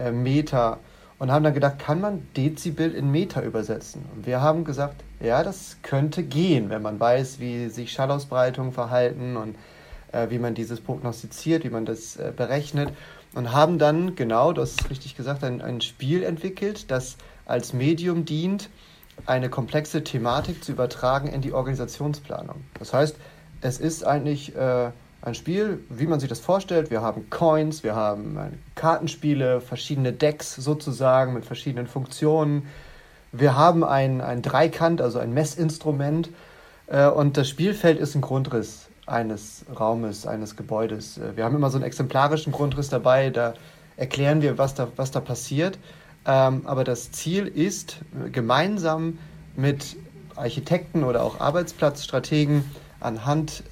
[0.00, 0.78] äh, Meter
[1.18, 4.04] und haben dann gedacht, kann man Dezibel in Meter übersetzen?
[4.14, 9.36] Und wir haben gesagt, ja, das könnte gehen, wenn man weiß, wie sich Schallausbreitungen verhalten
[9.36, 9.56] und
[10.12, 12.92] äh, wie man dieses prognostiziert, wie man das äh, berechnet.
[13.34, 18.24] Und haben dann, genau, das ist richtig gesagt, ein, ein Spiel entwickelt, das als Medium
[18.24, 18.70] dient,
[19.26, 22.64] eine komplexe Thematik zu übertragen in die Organisationsplanung.
[22.78, 23.16] Das heißt,
[23.60, 24.90] es ist eigentlich äh,
[25.22, 26.90] ein Spiel, wie man sich das vorstellt.
[26.90, 32.66] Wir haben Coins, wir haben äh, Kartenspiele, verschiedene Decks sozusagen mit verschiedenen Funktionen.
[33.32, 36.30] Wir haben ein, ein Dreikant, also ein Messinstrument.
[36.86, 41.18] Äh, und das Spielfeld ist ein Grundriss eines Raumes, eines Gebäudes.
[41.18, 43.54] Äh, wir haben immer so einen exemplarischen Grundriss dabei, da
[43.96, 45.78] erklären wir, was da, was da passiert.
[46.26, 47.98] Ähm, aber das Ziel ist,
[48.32, 49.18] gemeinsam
[49.56, 49.96] mit
[50.36, 52.64] Architekten oder auch Arbeitsplatzstrategen
[53.00, 53.62] anhand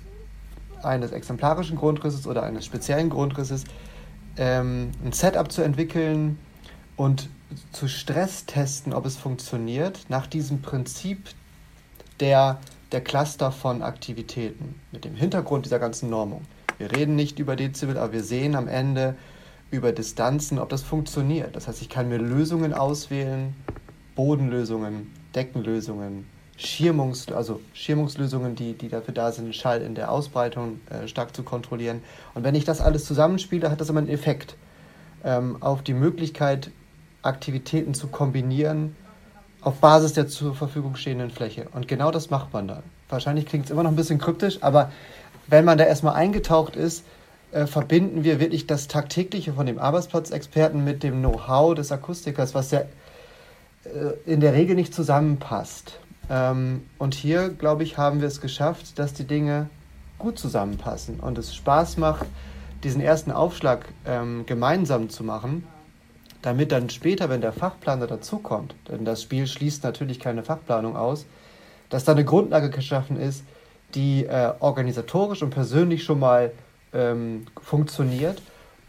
[0.82, 3.64] eines exemplarischen Grundrisses oder eines speziellen Grundrisses
[4.36, 6.38] ähm, ein Setup zu entwickeln
[6.96, 7.28] und
[7.72, 11.28] zu Stress testen, ob es funktioniert, nach diesem Prinzip
[12.20, 12.58] der,
[12.92, 16.42] der Cluster von Aktivitäten, mit dem Hintergrund dieser ganzen Normung.
[16.78, 19.16] Wir reden nicht über Dezibel, aber wir sehen am Ende
[19.70, 21.56] über Distanzen, ob das funktioniert.
[21.56, 23.54] Das heißt, ich kann mir Lösungen auswählen,
[24.14, 26.26] Bodenlösungen, Deckenlösungen,
[26.58, 31.44] Schirmungs, also Schirmungslösungen, die, die dafür da sind, Schall in der Ausbreitung äh, stark zu
[31.44, 32.02] kontrollieren.
[32.34, 34.56] Und wenn ich das alles zusammenspiele, hat das immer einen Effekt
[35.24, 36.70] ähm, auf die Möglichkeit,
[37.22, 38.96] Aktivitäten zu kombinieren
[39.60, 41.68] auf Basis der zur Verfügung stehenden Fläche.
[41.72, 42.82] Und genau das macht man dann.
[43.08, 44.92] Wahrscheinlich klingt es immer noch ein bisschen kryptisch, aber
[45.46, 47.04] wenn man da erstmal eingetaucht ist,
[47.52, 52.70] äh, verbinden wir wirklich das Tagtägliche von dem Arbeitsplatzexperten mit dem Know-how des Akustikers, was
[52.72, 52.86] ja äh,
[54.26, 56.00] in der Regel nicht zusammenpasst.
[56.30, 59.68] Ähm, und hier, glaube ich, haben wir es geschafft, dass die Dinge
[60.18, 62.26] gut zusammenpassen und es Spaß macht,
[62.84, 65.66] diesen ersten Aufschlag ähm, gemeinsam zu machen,
[66.42, 71.26] damit dann später, wenn der Fachplaner dazukommt, denn das Spiel schließt natürlich keine Fachplanung aus,
[71.88, 73.44] dass da eine Grundlage geschaffen ist,
[73.94, 76.52] die äh, organisatorisch und persönlich schon mal
[76.92, 78.42] ähm, funktioniert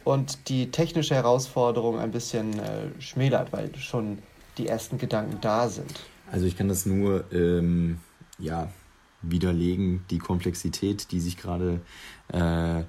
[0.04, 4.19] und die technische Herausforderung ein bisschen äh, schmälert, weil schon
[4.58, 5.99] die ersten Gedanken da sind.
[6.31, 7.99] Also ich kann das nur ähm,
[8.37, 8.69] ja,
[9.21, 11.81] widerlegen, die Komplexität, die sich gerade
[12.31, 12.83] äh,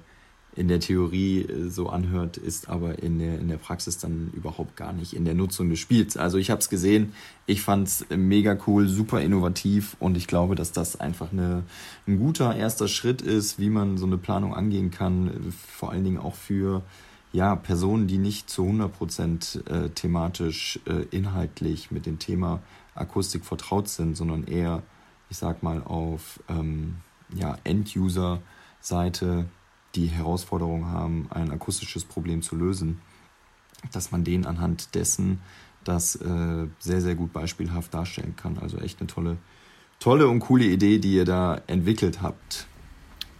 [0.55, 4.75] in der Theorie äh, so anhört, ist aber in der, in der Praxis dann überhaupt
[4.75, 6.17] gar nicht in der Nutzung des Spiels.
[6.17, 7.13] Also ich habe es gesehen,
[7.45, 11.63] ich fand es mega cool, super innovativ und ich glaube, dass das einfach eine,
[12.07, 16.17] ein guter erster Schritt ist, wie man so eine Planung angehen kann, vor allen Dingen
[16.17, 16.83] auch für
[17.33, 22.61] ja, Personen, die nicht zu 100% äh, thematisch, äh, inhaltlich mit dem Thema
[22.95, 24.83] Akustik vertraut sind, sondern eher,
[25.29, 26.95] ich sag mal, auf ähm,
[27.33, 29.45] ja, End-User-Seite
[29.95, 33.01] die Herausforderung haben, ein akustisches Problem zu lösen,
[33.91, 35.41] dass man denen anhand dessen
[35.83, 38.57] das äh, sehr, sehr gut beispielhaft darstellen kann.
[38.59, 39.37] Also echt eine tolle,
[39.99, 42.67] tolle und coole Idee, die ihr da entwickelt habt.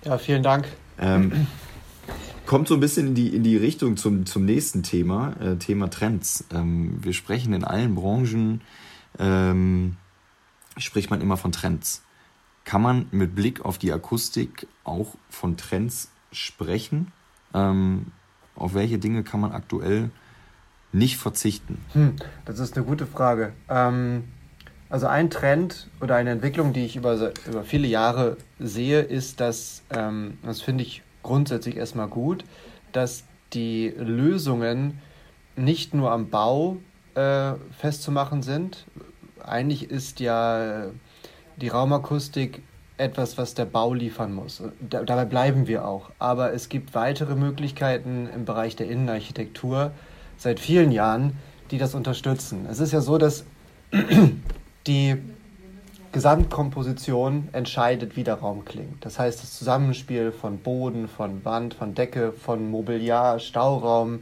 [0.03, 0.67] Ja, vielen Dank.
[0.97, 1.47] Ähm,
[2.45, 5.89] kommt so ein bisschen in die, in die Richtung zum, zum nächsten Thema, äh, Thema
[5.89, 6.45] Trends.
[6.51, 8.61] Ähm, wir sprechen in allen Branchen,
[9.19, 9.97] ähm,
[10.77, 12.03] spricht man immer von Trends.
[12.63, 17.11] Kann man mit Blick auf die Akustik auch von Trends sprechen?
[17.53, 18.07] Ähm,
[18.55, 20.11] auf welche Dinge kann man aktuell
[20.91, 21.83] nicht verzichten?
[21.93, 23.53] Hm, das ist eine gute Frage.
[23.69, 24.25] Ähm,
[24.89, 29.83] also ein Trend oder eine Entwicklung, die ich über, über viele Jahre sehe, ist, dass,
[29.89, 32.43] ähm, das finde ich grundsätzlich erstmal gut,
[32.91, 34.99] dass die Lösungen
[35.55, 36.77] nicht nur am Bau
[37.15, 38.85] äh, festzumachen sind.
[39.43, 40.87] Eigentlich ist ja
[41.57, 42.61] die Raumakustik
[42.97, 44.61] etwas, was der Bau liefern muss.
[44.79, 46.11] Da, dabei bleiben wir auch.
[46.19, 49.91] Aber es gibt weitere Möglichkeiten im Bereich der Innenarchitektur
[50.37, 51.37] seit vielen Jahren,
[51.71, 52.67] die das unterstützen.
[52.69, 53.45] Es ist ja so, dass
[54.87, 55.17] die
[56.11, 59.03] Gesamtkomposition entscheidet, wie der Raum klingt.
[59.05, 64.21] Das heißt, das Zusammenspiel von Boden, von Wand, von Decke, von Mobiliar, Stauraum,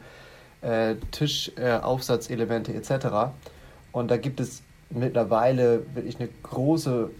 [0.62, 3.32] äh, Tischaufsatzelemente äh, etc.
[3.92, 7.10] Und da gibt es mittlerweile wirklich eine große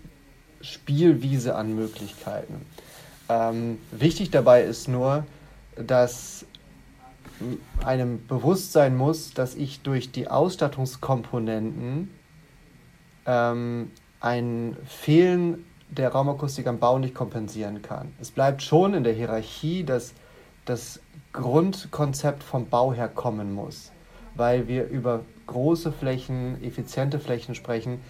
[0.61, 2.67] Spielwiese an Möglichkeiten.
[3.29, 5.25] Ähm, wichtig dabei ist nur,
[5.77, 6.45] dass
[7.85, 12.11] einem bewusst sein muss, dass ich durch die Ausstattungskomponenten
[13.27, 18.13] ähm, ein Fehlen der Raumakustik am Bau nicht kompensieren kann.
[18.21, 20.13] Es bleibt schon in der Hierarchie, dass
[20.65, 21.01] das
[21.33, 23.93] Grundkonzept vom Bau her kommen muss,
[24.35, 28.01] weil wir über große Flächen, effiziente Flächen sprechen,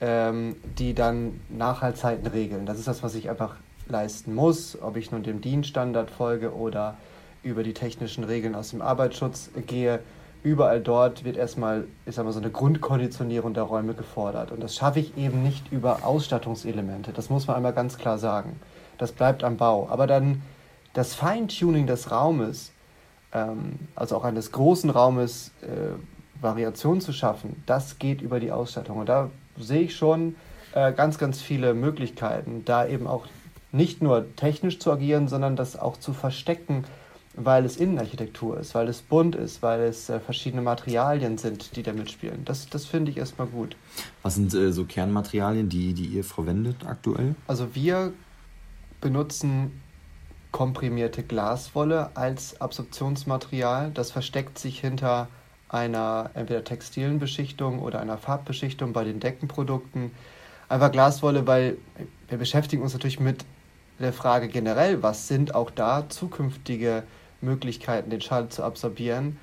[0.00, 2.66] ähm, die dann Nachhaltzeiten regeln.
[2.66, 3.56] Das ist das, was ich einfach
[3.88, 6.96] leisten muss, ob ich nun dem DIN-Standard folge oder
[7.42, 10.00] über die technischen Regeln aus dem Arbeitsschutz gehe
[10.46, 14.52] überall dort wird erstmal, ich sag so eine Grundkonditionierung der Räume gefordert.
[14.52, 17.12] Und das schaffe ich eben nicht über Ausstattungselemente.
[17.12, 18.60] Das muss man einmal ganz klar sagen.
[18.96, 19.88] Das bleibt am Bau.
[19.90, 20.42] Aber dann
[20.96, 22.72] das Feintuning des Raumes,
[23.32, 25.94] ähm, also auch eines großen Raumes, äh,
[26.40, 28.98] Variation zu schaffen, das geht über die Ausstattung.
[28.98, 30.36] Und da sehe ich schon
[30.74, 33.26] äh, ganz, ganz viele Möglichkeiten, da eben auch
[33.72, 36.84] nicht nur technisch zu agieren, sondern das auch zu verstecken
[37.36, 41.82] weil es Innenarchitektur ist, weil es bunt ist, weil es äh, verschiedene Materialien sind, die
[41.82, 42.44] da mitspielen.
[42.44, 43.76] Das, das finde ich erstmal gut.
[44.22, 47.34] Was sind äh, so Kernmaterialien, die, die ihr verwendet aktuell?
[47.46, 48.12] Also wir
[49.00, 49.82] benutzen
[50.56, 53.90] komprimierte Glaswolle als Absorptionsmaterial.
[53.92, 55.28] Das versteckt sich hinter
[55.68, 60.12] einer entweder textilen Beschichtung oder einer Farbbeschichtung bei den Deckenprodukten.
[60.70, 61.76] Einfach Glaswolle, weil
[62.30, 63.44] wir beschäftigen uns natürlich mit
[63.98, 67.02] der Frage generell, was sind auch da zukünftige
[67.42, 69.38] Möglichkeiten, den Schall zu absorbieren.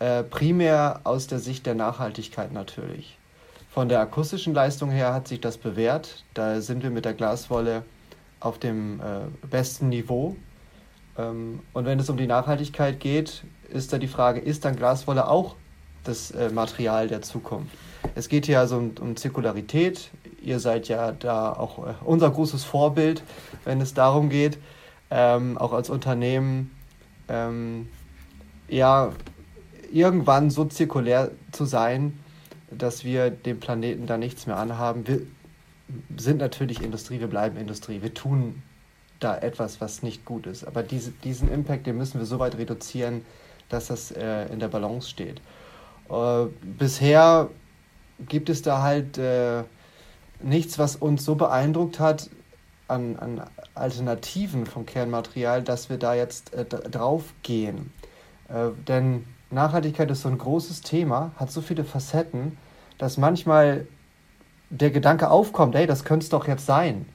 [0.00, 3.16] Äh, primär aus der Sicht der Nachhaltigkeit natürlich.
[3.70, 6.24] Von der akustischen Leistung her hat sich das bewährt.
[6.34, 7.84] Da sind wir mit der Glaswolle
[8.42, 10.36] auf dem äh, besten Niveau.
[11.16, 15.28] Ähm, und wenn es um die Nachhaltigkeit geht, ist da die Frage, ist dann Glaswolle
[15.28, 15.56] auch
[16.04, 17.76] das äh, Material der Zukunft?
[18.14, 20.10] Es geht hier also um, um Zirkularität.
[20.42, 23.22] Ihr seid ja da auch äh, unser großes Vorbild,
[23.64, 24.58] wenn es darum geht,
[25.10, 26.70] ähm, auch als Unternehmen
[27.28, 27.88] ähm,
[28.68, 29.12] ja,
[29.92, 32.18] irgendwann so zirkulär zu sein,
[32.70, 35.06] dass wir dem Planeten da nichts mehr anhaben.
[35.06, 35.20] Wir
[36.16, 38.02] sind natürlich Industrie, wir bleiben Industrie.
[38.02, 38.62] Wir tun
[39.20, 40.64] da etwas, was nicht gut ist.
[40.64, 43.24] Aber diese, diesen Impact, den müssen wir so weit reduzieren,
[43.68, 45.40] dass das äh, in der Balance steht.
[46.10, 47.48] Äh, bisher
[48.28, 49.62] gibt es da halt äh,
[50.40, 52.30] nichts, was uns so beeindruckt hat,
[52.88, 53.42] an, an
[53.74, 57.92] Alternativen vom Kernmaterial, dass wir da jetzt äh, drauf gehen.
[58.48, 62.58] Äh, denn Nachhaltigkeit ist so ein großes Thema, hat so viele Facetten,
[62.98, 63.86] dass manchmal
[64.80, 67.06] der Gedanke aufkommt, hey, das könnte es doch jetzt sein.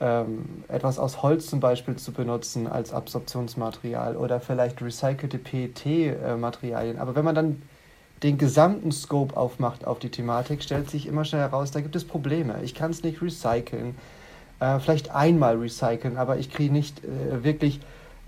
[0.00, 6.98] Ähm, etwas aus Holz zum Beispiel zu benutzen als Absorptionsmaterial oder vielleicht recycelte PET-Materialien.
[6.98, 7.62] Aber wenn man dann
[8.22, 12.04] den gesamten Scope aufmacht auf die Thematik, stellt sich immer schnell heraus, da gibt es
[12.04, 12.56] Probleme.
[12.62, 13.94] Ich kann es nicht recyceln
[14.60, 17.80] äh, vielleicht einmal recyceln, aber ich kriege nicht äh, wirklich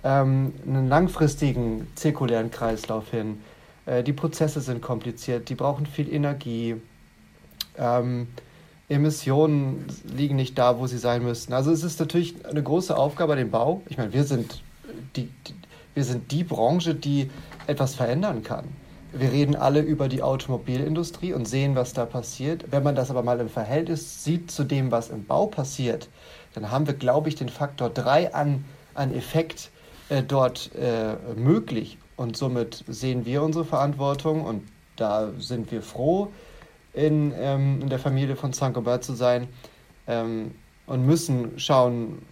[0.05, 3.40] ähm, einen langfristigen zirkulären Kreislauf hin.
[3.87, 6.77] Äh, die Prozesse sind kompliziert, die brauchen viel Energie.
[7.79, 8.29] Ähm,
[8.88, 11.53] Emissionen liegen nicht da, wo sie sein müssten.
[11.53, 13.83] Also es ist natürlich eine große Aufgabe den Bau.
[13.88, 14.62] Ich meine, wir sind
[15.16, 15.55] die, die,
[15.94, 17.31] wir sind die Branche, die
[17.66, 18.68] etwas verändern kann
[19.18, 22.64] wir reden alle über die Automobilindustrie und sehen, was da passiert.
[22.70, 26.09] Wenn man das aber mal im Verhältnis sieht zu dem, was im Bau passiert,
[26.55, 29.70] dann haben wir, glaube ich, den Faktor 3 an, an Effekt
[30.09, 31.99] äh, dort äh, möglich.
[32.16, 34.62] Und somit sehen wir unsere Verantwortung und
[34.96, 36.29] da sind wir froh,
[36.96, 39.48] in, ähm, in der Familie von Saint-Gobain zu sein
[40.06, 40.52] ähm,
[40.87, 42.22] und müssen schauen,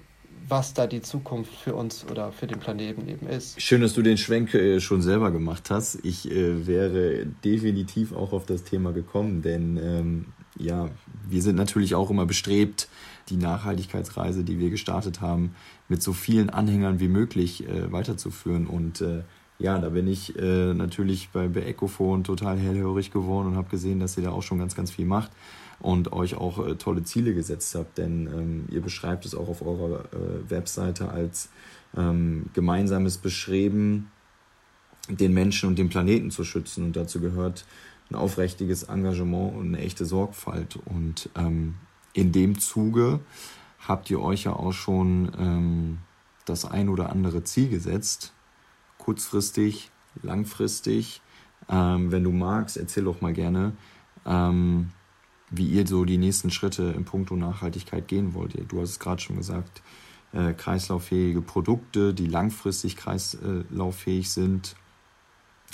[0.49, 3.61] was da die Zukunft für uns oder für den Planeten eben ist.
[3.61, 6.05] Schön, dass du den Schwenk äh, schon selber gemacht hast.
[6.05, 10.27] Ich äh, wäre definitiv auch auf das Thema gekommen, denn ähm,
[10.59, 10.89] ja,
[11.29, 12.89] wir sind natürlich auch immer bestrebt,
[13.29, 15.55] die Nachhaltigkeitsreise, die wir gestartet haben,
[15.89, 18.67] mit so vielen Anhängern wie möglich äh, weiterzuführen.
[18.67, 19.23] Und äh,
[19.59, 24.01] ja, da bin ich äh, natürlich bei, bei Ecophone total hellhörig geworden und habe gesehen,
[24.01, 25.31] dass ihr da auch schon ganz, ganz viel macht
[25.81, 29.63] und euch auch äh, tolle Ziele gesetzt habt, denn ähm, ihr beschreibt es auch auf
[29.63, 31.51] eurer äh, Webseite als
[31.97, 34.11] ähm, gemeinsames Bestreben,
[35.09, 36.85] den Menschen und den Planeten zu schützen.
[36.85, 37.67] Und dazu gehört
[38.11, 40.79] ein aufrichtiges Engagement und eine echte Sorgfalt.
[40.87, 41.75] Und ähm,
[42.15, 43.21] in dem Zuge
[43.87, 45.99] habt ihr euch ja auch schon ähm,
[46.47, 48.33] das ein oder andere Ziel gesetzt,
[49.05, 49.91] kurzfristig,
[50.23, 51.21] langfristig.
[51.69, 53.73] Ähm, wenn du magst, erzähl doch mal gerne,
[54.27, 54.91] ähm,
[55.51, 58.57] wie ihr so die nächsten Schritte in puncto Nachhaltigkeit gehen wollt.
[58.71, 59.83] Du hast es gerade schon gesagt,
[60.33, 64.75] äh, kreislauffähige Produkte, die langfristig kreislauffähig sind.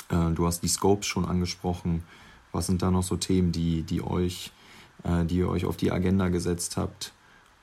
[0.08, 2.02] Äh, du hast die Scopes schon angesprochen.
[2.52, 4.50] Was sind da noch so Themen, die, die, euch,
[5.04, 7.12] äh, die ihr euch auf die Agenda gesetzt habt,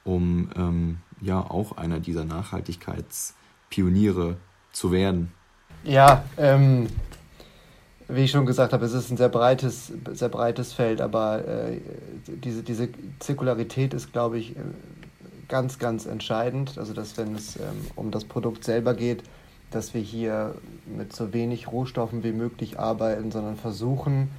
[0.06, 4.38] um ähm, ja auch einer dieser Nachhaltigkeitspioniere
[4.72, 5.34] zu werden?
[5.88, 6.88] Ja, ähm,
[8.10, 11.80] wie ich schon gesagt habe, es ist ein sehr breites, sehr breites Feld, aber äh,
[12.28, 14.60] diese, diese Zirkularität ist, glaube ich, äh,
[15.48, 16.78] ganz, ganz entscheidend.
[16.78, 17.64] Also, dass wenn es ähm,
[17.96, 19.24] um das Produkt selber geht,
[19.72, 24.30] dass wir hier mit so wenig Rohstoffen wie möglich arbeiten, sondern versuchen,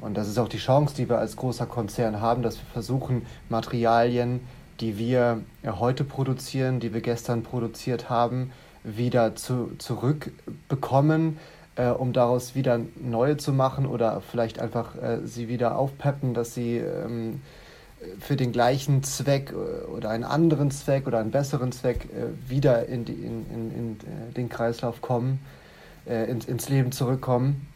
[0.00, 3.24] und das ist auch die Chance, die wir als großer Konzern haben, dass wir versuchen,
[3.48, 4.40] Materialien,
[4.80, 8.50] die wir heute produzieren, die wir gestern produziert haben,
[8.86, 11.38] wieder zu, zurückbekommen
[11.76, 16.54] äh, um daraus wieder neue zu machen oder vielleicht einfach äh, sie wieder aufpeppen, dass
[16.54, 17.42] sie ähm,
[18.18, 22.86] für den gleichen Zweck äh, oder einen anderen Zweck oder einen besseren Zweck äh, wieder
[22.86, 25.40] in, die, in, in, in äh, den Kreislauf kommen,
[26.06, 27.68] äh, ins, ins Leben zurückkommen.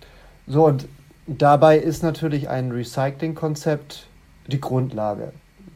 [0.46, 0.88] So, und
[1.27, 4.07] dabei ist natürlich ein Recycling-Konzept
[4.46, 5.33] die Grundlage.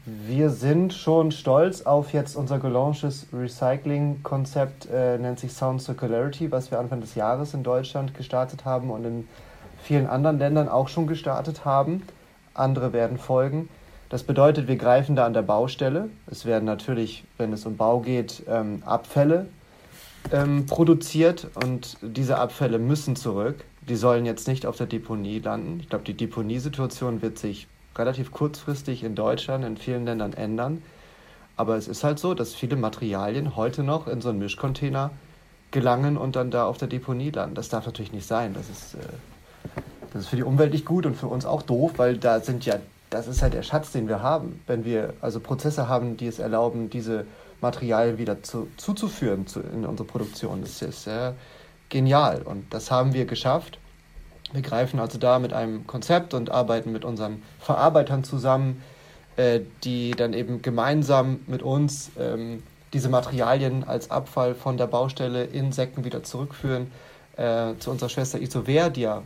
[0.07, 6.69] Wir sind schon stolz auf jetzt unser gelaunchtes Recycling-Konzept, äh, nennt sich Sound Circularity, was
[6.69, 9.27] wir Anfang des Jahres in Deutschland gestartet haben und in
[9.81, 12.03] vielen anderen Ländern auch schon gestartet haben.
[12.53, 13.67] Andere werden folgen.
[14.09, 16.09] Das bedeutet, wir greifen da an der Baustelle.
[16.29, 19.47] Es werden natürlich, wenn es um Bau geht, ähm, Abfälle
[20.31, 23.65] ähm, produziert und diese Abfälle müssen zurück.
[23.89, 25.79] Die sollen jetzt nicht auf der Deponie landen.
[25.79, 30.81] Ich glaube, die Deponiesituation wird sich relativ kurzfristig in Deutschland, in vielen Ländern ändern.
[31.57, 35.11] Aber es ist halt so, dass viele Materialien heute noch in so einen Mischcontainer
[35.71, 37.55] gelangen und dann da auf der Deponie landen.
[37.55, 38.53] Das darf natürlich nicht sein.
[38.53, 38.97] Das ist, äh,
[40.11, 42.65] das ist für die Umwelt nicht gut und für uns auch doof, weil da sind
[42.65, 42.75] ja,
[43.09, 44.61] das ist halt der Schatz, den wir haben.
[44.67, 47.25] Wenn wir also Prozesse haben, die es erlauben, diese
[47.61, 51.31] Materialien wieder zu, zuzuführen zu, in unsere Produktion, das ist äh,
[51.89, 52.41] genial.
[52.41, 53.79] Und das haben wir geschafft.
[54.55, 58.81] Wir greifen also da mit einem Konzept und arbeiten mit unseren Verarbeitern zusammen,
[59.35, 62.63] äh, die dann eben gemeinsam mit uns ähm,
[62.93, 66.89] diese Materialien als Abfall von der Baustelle in Säcken wieder zurückführen
[67.35, 69.23] äh, zu unserer Schwester Isover, die ja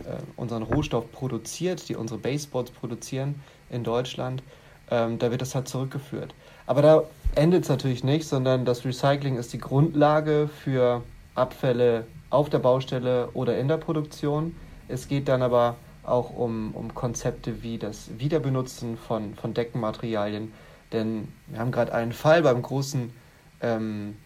[0.00, 0.02] äh,
[0.36, 3.36] unseren Rohstoff produziert, die unsere Baseboards produzieren
[3.70, 4.42] in Deutschland.
[4.90, 6.34] Ähm, da wird das halt zurückgeführt.
[6.66, 7.02] Aber da
[7.34, 11.02] endet es natürlich nicht, sondern das Recycling ist die Grundlage für
[11.34, 14.54] Abfälle auf der Baustelle oder in der Produktion.
[14.88, 20.52] Es geht dann aber auch um, um Konzepte wie das Wiederbenutzen von, von Deckenmaterialien.
[20.92, 23.12] Denn wir haben gerade einen Fall beim großen
[23.60, 24.16] ähm,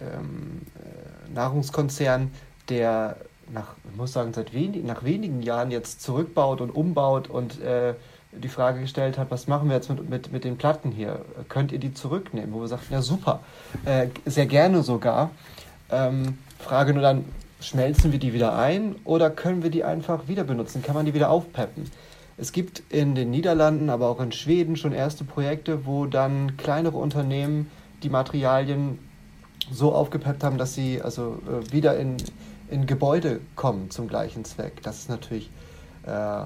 [0.00, 2.30] ähm, äh, Nahrungskonzern,
[2.68, 3.16] der
[3.52, 7.94] nach, ich muss sagen, seit wenig, nach wenigen Jahren jetzt zurückbaut und umbaut und äh,
[8.32, 11.24] die Frage gestellt hat, was machen wir jetzt mit, mit, mit den Platten hier?
[11.48, 12.52] Könnt ihr die zurücknehmen?
[12.52, 13.40] Wo wir sagten, ja super,
[13.84, 15.30] äh, sehr gerne sogar.
[15.90, 17.24] Ähm, Frage nur dann,
[17.64, 20.82] schmelzen wir die wieder ein oder können wir die einfach wieder benutzen?
[20.82, 21.90] Kann man die wieder aufpeppen?
[22.36, 26.98] Es gibt in den Niederlanden, aber auch in Schweden schon erste Projekte, wo dann kleinere
[26.98, 27.70] Unternehmen
[28.02, 28.98] die Materialien
[29.70, 32.16] so aufgepeppt haben, dass sie also äh, wieder in,
[32.70, 34.82] in Gebäude kommen zum gleichen Zweck.
[34.82, 35.48] Das ist natürlich
[36.06, 36.44] äh,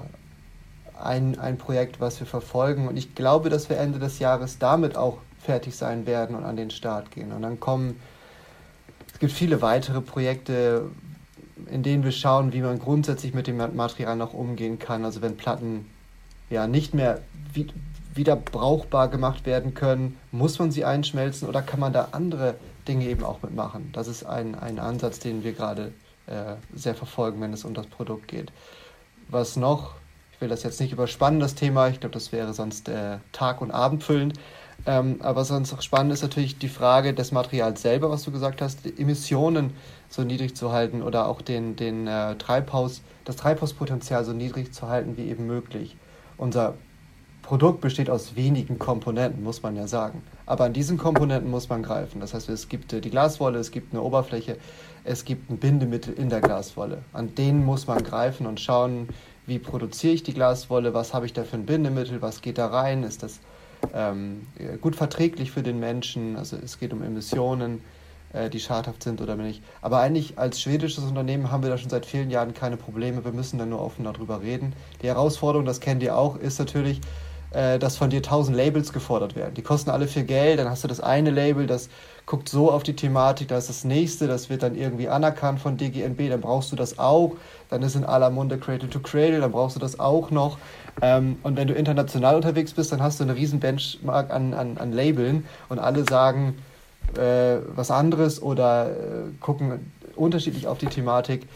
[1.01, 2.87] ein, ein Projekt, was wir verfolgen.
[2.87, 6.55] Und ich glaube, dass wir Ende des Jahres damit auch fertig sein werden und an
[6.55, 7.31] den Start gehen.
[7.31, 7.99] Und dann kommen,
[9.13, 10.83] es gibt viele weitere Projekte,
[11.71, 15.05] in denen wir schauen, wie man grundsätzlich mit dem Material noch umgehen kann.
[15.05, 15.85] Also wenn Platten
[16.49, 17.21] ja nicht mehr
[18.13, 22.55] wieder brauchbar gemacht werden können, muss man sie einschmelzen oder kann man da andere
[22.87, 23.89] Dinge eben auch mitmachen?
[23.93, 25.93] Das ist ein, ein Ansatz, den wir gerade
[26.27, 28.51] äh, sehr verfolgen, wenn es um das Produkt geht.
[29.29, 29.95] was noch?
[30.33, 31.89] Ich will das jetzt nicht überspannen, das Thema.
[31.89, 34.39] Ich glaube, das wäre sonst äh, Tag- und Abendfüllend.
[34.85, 38.61] Ähm, aber sonst auch spannend ist natürlich die Frage des Materials selber, was du gesagt
[38.61, 39.71] hast, Emissionen
[40.09, 44.87] so niedrig zu halten oder auch den, den äh, Treibhaus, das Treibhauspotenzial so niedrig zu
[44.87, 45.97] halten wie eben möglich.
[46.37, 46.75] Unser
[47.41, 50.21] Produkt besteht aus wenigen Komponenten, muss man ja sagen.
[50.45, 52.21] Aber an diesen Komponenten muss man greifen.
[52.21, 54.57] Das heißt, es gibt äh, die Glaswolle, es gibt eine Oberfläche,
[55.03, 56.99] es gibt ein Bindemittel in der Glaswolle.
[57.11, 59.09] An denen muss man greifen und schauen,
[59.45, 62.67] wie produziere ich die Glaswolle, was habe ich da für ein Bindemittel, was geht da
[62.67, 63.39] rein, ist das
[63.93, 64.47] ähm,
[64.81, 67.81] gut verträglich für den Menschen, also es geht um Emissionen,
[68.33, 69.63] äh, die schadhaft sind oder nicht.
[69.81, 73.31] Aber eigentlich als schwedisches Unternehmen haben wir da schon seit vielen Jahren keine Probleme, wir
[73.31, 74.73] müssen da nur offen darüber reden.
[75.01, 77.01] Die Herausforderung, das kennt ihr auch, ist natürlich,
[77.51, 79.55] äh, dass von dir tausend Labels gefordert werden.
[79.55, 81.89] Die kosten alle viel Geld, dann hast du das eine Label, das
[82.27, 85.77] guckt so auf die Thematik, da ist das nächste, das wird dann irgendwie anerkannt von
[85.77, 87.37] DGNB, dann brauchst du das auch,
[87.69, 90.59] dann ist in aller Munde Cradle to Cradle, dann brauchst du das auch noch.
[91.01, 94.77] Ähm, und wenn du international unterwegs bist, dann hast du eine riesen Benchmark an, an,
[94.77, 96.55] an Labeln und alle sagen
[97.17, 98.95] äh, was anderes oder äh,
[99.39, 101.47] gucken unterschiedlich auf die Thematik.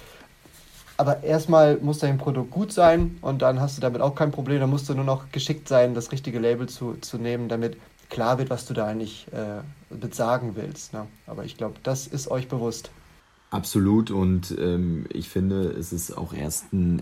[0.95, 4.59] Aber erstmal muss dein Produkt gut sein und dann hast du damit auch kein Problem.
[4.59, 7.77] Dann musst du nur noch geschickt sein, das richtige Label zu, zu nehmen, damit
[8.09, 10.93] klar wird, was du da eigentlich äh, sagen willst.
[10.93, 11.07] Ne?
[11.25, 12.91] Aber ich glaube, das ist euch bewusst.
[13.49, 16.97] Absolut und ähm, ich finde, es ist auch erst äh,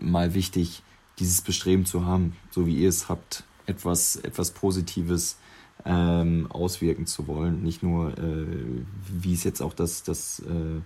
[0.00, 0.82] mal wichtig,
[1.20, 5.38] dieses Bestreben zu haben, so wie ihr es habt, etwas, etwas Positives
[5.84, 7.62] ähm, auswirken zu wollen.
[7.62, 8.46] Nicht nur, äh,
[9.06, 10.80] wie es jetzt auch das, das äh,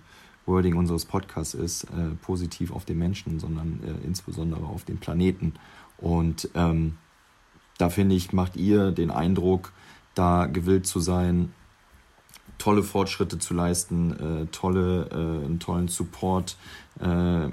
[0.45, 5.53] Wording unseres Podcasts ist, äh, positiv auf den Menschen, sondern äh, insbesondere auf den Planeten.
[5.97, 6.97] Und ähm,
[7.77, 9.71] da finde ich, macht ihr den Eindruck,
[10.13, 11.53] da gewillt zu sein,
[12.57, 16.57] tolle Fortschritte zu leisten, äh, tolle, äh, einen tollen Support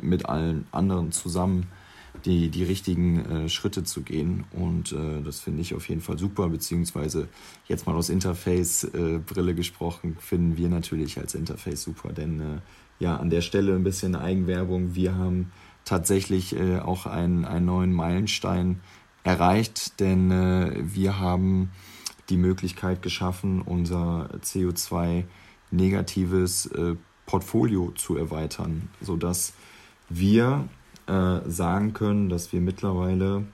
[0.01, 1.67] mit allen anderen zusammen
[2.25, 4.45] die, die richtigen äh, Schritte zu gehen.
[4.53, 7.29] Und äh, das finde ich auf jeden Fall super, beziehungsweise
[7.67, 12.13] jetzt mal aus Interface-Brille äh, gesprochen, finden wir natürlich als Interface super.
[12.13, 12.61] Denn äh,
[12.99, 14.95] ja, an der Stelle ein bisschen Eigenwerbung.
[14.95, 15.51] Wir haben
[15.85, 18.79] tatsächlich äh, auch einen, einen neuen Meilenstein
[19.25, 21.71] erreicht, denn wir haben
[22.29, 26.71] die Möglichkeit geschaffen, unser CO2-negatives
[27.25, 29.53] Portfolio zu erweitern, sodass
[30.09, 30.69] wir
[31.13, 33.45] äh, sagen können, dass wir mittlerweile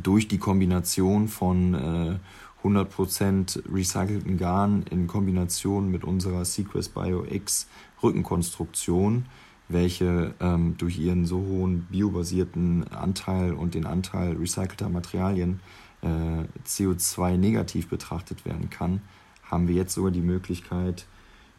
[0.00, 2.18] durch die Kombination von äh,
[2.64, 7.66] 100% recycelten Garn in Kombination mit unserer Sequest Bio X
[8.02, 9.24] Rückenkonstruktion,
[9.68, 15.60] welche ähm, durch ihren so hohen biobasierten Anteil und den Anteil recycelter Materialien
[16.02, 19.00] äh, CO2 negativ betrachtet werden kann,
[19.42, 21.06] haben wir jetzt sogar die Möglichkeit,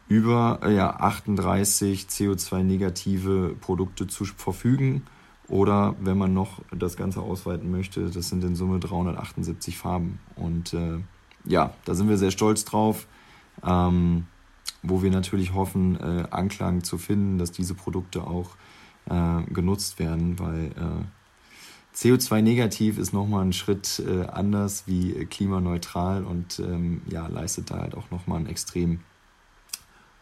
[0.08, 5.04] über äh, ja, 38 CO2-negative Produkte zu verfügen.
[5.48, 10.20] Oder wenn man noch das Ganze ausweiten möchte, das sind in Summe 378 Farben.
[10.36, 11.00] Und äh,
[11.46, 13.08] ja, da sind wir sehr stolz drauf,
[13.66, 14.28] ähm,
[14.82, 18.52] wo wir natürlich hoffen, äh, Anklang zu finden, dass diese Produkte auch
[19.10, 21.06] äh, genutzt werden, weil äh,
[21.96, 27.96] CO2-negativ ist nochmal ein Schritt äh, anders wie klimaneutral und ähm, ja, leistet da halt
[27.96, 29.02] auch nochmal einen extrem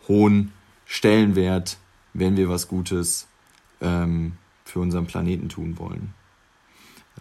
[0.10, 0.52] hohen
[0.86, 1.78] Stellenwert,
[2.14, 3.28] wenn wir was Gutes
[3.80, 4.34] ähm,
[4.66, 6.14] für unseren Planeten tun wollen.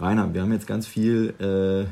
[0.01, 1.91] Rainer, wir haben jetzt ganz viel äh,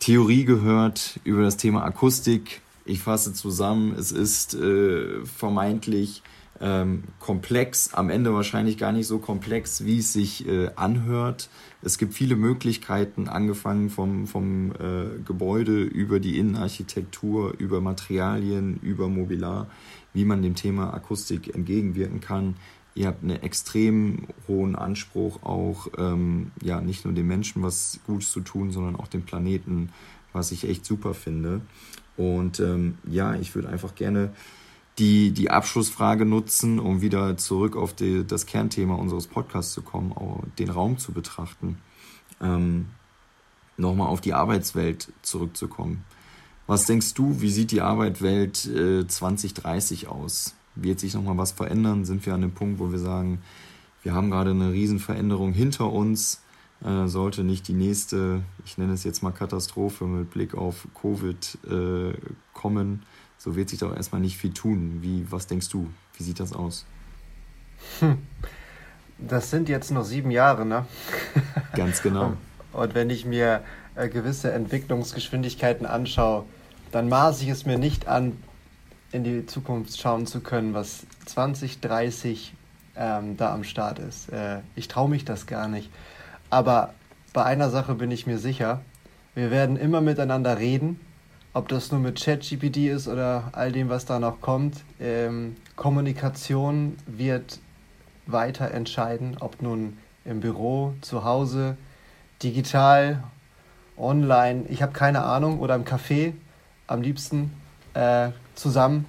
[0.00, 2.62] Theorie gehört über das Thema Akustik.
[2.84, 6.22] Ich fasse zusammen, es ist äh, vermeintlich
[6.60, 11.48] ähm, komplex, am Ende wahrscheinlich gar nicht so komplex, wie es sich äh, anhört.
[11.82, 19.08] Es gibt viele Möglichkeiten, angefangen vom, vom äh, Gebäude über die Innenarchitektur, über Materialien, über
[19.08, 19.68] Mobilar,
[20.14, 22.56] wie man dem Thema Akustik entgegenwirken kann.
[22.94, 28.32] Ihr habt einen extrem hohen Anspruch, auch ähm, ja nicht nur den Menschen was Gutes
[28.32, 29.90] zu tun, sondern auch dem Planeten,
[30.32, 31.60] was ich echt super finde.
[32.16, 34.30] Und ähm, ja, ich würde einfach gerne
[34.98, 40.12] die, die Abschlussfrage nutzen, um wieder zurück auf die, das Kernthema unseres Podcasts zu kommen,
[40.12, 41.78] auch den Raum zu betrachten,
[42.40, 42.86] ähm,
[43.76, 46.04] nochmal auf die Arbeitswelt zurückzukommen.
[46.66, 50.54] Was denkst du, wie sieht die Arbeitswelt äh, 2030 aus?
[50.74, 52.04] Wird sich nochmal was verändern?
[52.04, 53.40] Sind wir an dem Punkt, wo wir sagen,
[54.02, 56.40] wir haben gerade eine Riesenveränderung hinter uns?
[56.84, 61.58] Äh, sollte nicht die nächste, ich nenne es jetzt mal Katastrophe mit Blick auf Covid
[61.70, 62.12] äh,
[62.52, 63.02] kommen,
[63.38, 64.98] so wird sich doch erstmal nicht viel tun.
[65.02, 65.88] Wie, was denkst du?
[66.16, 66.84] Wie sieht das aus?
[68.00, 68.18] Hm.
[69.18, 70.86] Das sind jetzt noch sieben Jahre, ne?
[71.74, 72.34] Ganz genau.
[72.72, 73.62] Und wenn ich mir
[73.94, 76.44] äh, gewisse Entwicklungsgeschwindigkeiten anschaue,
[76.92, 78.36] dann maße ich es mir nicht an,
[79.12, 82.54] in die Zukunft schauen zu können, was 20, 30
[82.96, 84.30] ähm, da am Start ist.
[84.30, 85.90] Äh, ich traue mich das gar nicht.
[86.50, 86.94] Aber
[87.32, 88.82] bei einer Sache bin ich mir sicher.
[89.34, 91.00] Wir werden immer miteinander reden,
[91.56, 94.84] ob das nur mit ChatGPT ist oder all dem, was da noch kommt.
[95.00, 97.60] Ähm, Kommunikation wird
[98.26, 99.96] weiter entscheiden, ob nun
[100.26, 101.78] im Büro, zu Hause,
[102.42, 103.22] digital,
[103.96, 106.34] online, ich habe keine Ahnung, oder im Café,
[106.88, 107.50] am liebsten
[107.94, 109.06] äh, zusammen.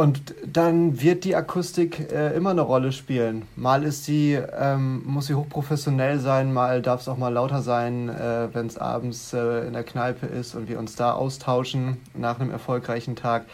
[0.00, 3.42] Und dann wird die Akustik äh, immer eine Rolle spielen.
[3.54, 8.08] Mal ist sie, ähm, muss sie hochprofessionell sein, mal darf es auch mal lauter sein,
[8.08, 12.40] äh, wenn es abends äh, in der Kneipe ist und wir uns da austauschen nach
[12.40, 13.44] einem erfolgreichen Tag.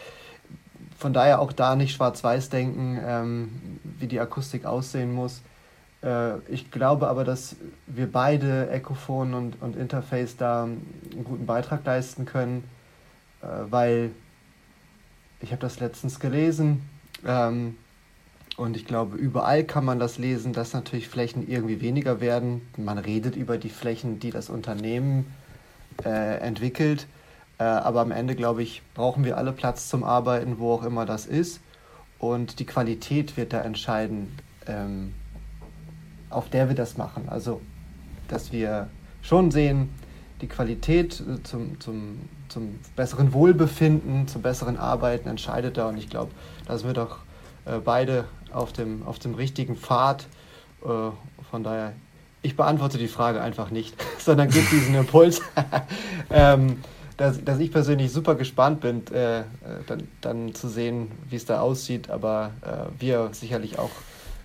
[0.97, 3.51] Von daher auch da nicht schwarz-weiß denken, ähm,
[3.99, 5.41] wie die Akustik aussehen muss.
[6.01, 11.83] Äh, ich glaube aber, dass wir beide, Echophon und, und Interface, da einen guten Beitrag
[11.83, 12.63] leisten können,
[13.41, 14.11] äh, weil
[15.41, 16.81] ich habe das letztens gelesen
[17.25, 17.75] ähm,
[18.57, 22.61] und ich glaube, überall kann man das lesen, dass natürlich Flächen irgendwie weniger werden.
[22.77, 25.31] Man redet über die Flächen, die das Unternehmen
[26.03, 27.07] äh, entwickelt,
[27.59, 31.05] äh, aber am Ende, glaube ich, brauchen wir alle Platz zum Arbeiten, wo auch immer
[31.05, 31.61] das ist.
[32.19, 34.35] Und die Qualität wird da entscheiden,
[34.65, 35.13] ähm,
[36.29, 37.29] auf der wir das machen.
[37.29, 37.61] Also,
[38.27, 38.89] dass wir
[39.21, 39.89] schon sehen,
[40.41, 45.89] die Qualität äh, zum, zum, zum besseren Wohlbefinden, zum besseren Arbeiten entscheidet da.
[45.89, 46.31] Und ich glaube,
[46.65, 47.19] da sind wir doch
[47.65, 50.27] äh, beide auf dem, auf dem richtigen Pfad.
[50.83, 50.87] Äh,
[51.49, 51.93] von daher,
[52.41, 55.41] ich beantworte die Frage einfach nicht, sondern gebe diesen Impuls,
[56.29, 56.81] ähm,
[57.17, 59.43] dass, dass ich persönlich super gespannt bin, äh, äh,
[59.87, 62.09] dann, dann zu sehen, wie es da aussieht.
[62.09, 63.91] Aber äh, wir sicherlich auch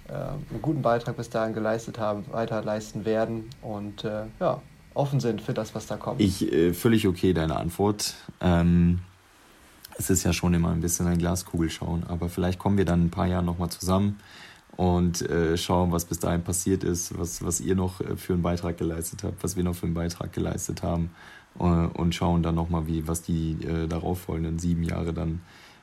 [0.08, 3.48] einen guten Beitrag bis dahin geleistet haben, weiter leisten werden.
[3.62, 4.60] Und ja,
[4.94, 6.20] offen sind für das, was da kommt.
[6.20, 8.14] Ich, äh, völlig okay, deine Antwort.
[8.40, 9.00] Ähm,
[9.96, 13.06] es ist ja schon immer ein bisschen ein Glaskugel schauen, aber vielleicht kommen wir dann
[13.06, 14.18] ein paar Jahre nochmal zusammen
[14.76, 18.42] und äh, schauen, was bis dahin passiert ist, was, was ihr noch äh, für einen
[18.42, 21.10] Beitrag geleistet habt, was wir noch für einen Beitrag geleistet haben
[21.58, 25.40] äh, und schauen dann nochmal, wie, was die äh, darauffolgenden sieben Jahre dann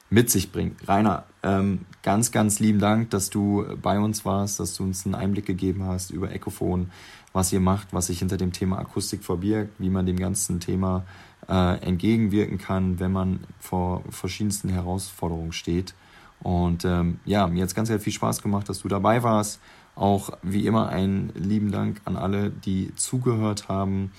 [0.09, 0.87] mit sich bringt.
[0.87, 5.15] Rainer, ähm, ganz, ganz lieben Dank, dass du bei uns warst, dass du uns einen
[5.15, 6.91] Einblick gegeben hast über Ecophone,
[7.33, 11.05] was ihr macht, was sich hinter dem Thema Akustik verbirgt, wie man dem ganzen Thema
[11.47, 15.93] äh, entgegenwirken kann, wenn man vor verschiedensten Herausforderungen steht.
[16.41, 19.59] Und ähm, ja, mir hat es ganz, sehr viel Spaß gemacht, dass du dabei warst.
[19.95, 24.11] Auch wie immer einen lieben Dank an alle, die zugehört haben.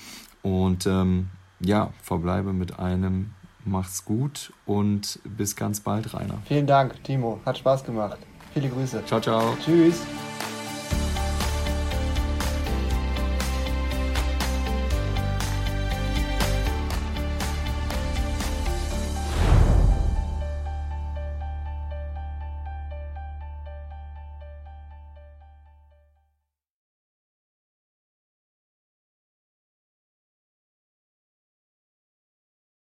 [0.43, 1.29] Und ähm,
[1.61, 3.31] ja, verbleibe mit einem
[3.65, 6.39] Macht's gut und bis ganz bald, Rainer.
[6.47, 7.41] Vielen Dank, Timo.
[7.45, 8.19] Hat Spaß gemacht.
[8.55, 9.05] Viele Grüße.
[9.05, 9.57] Ciao, ciao.
[9.65, 10.03] Tschüss.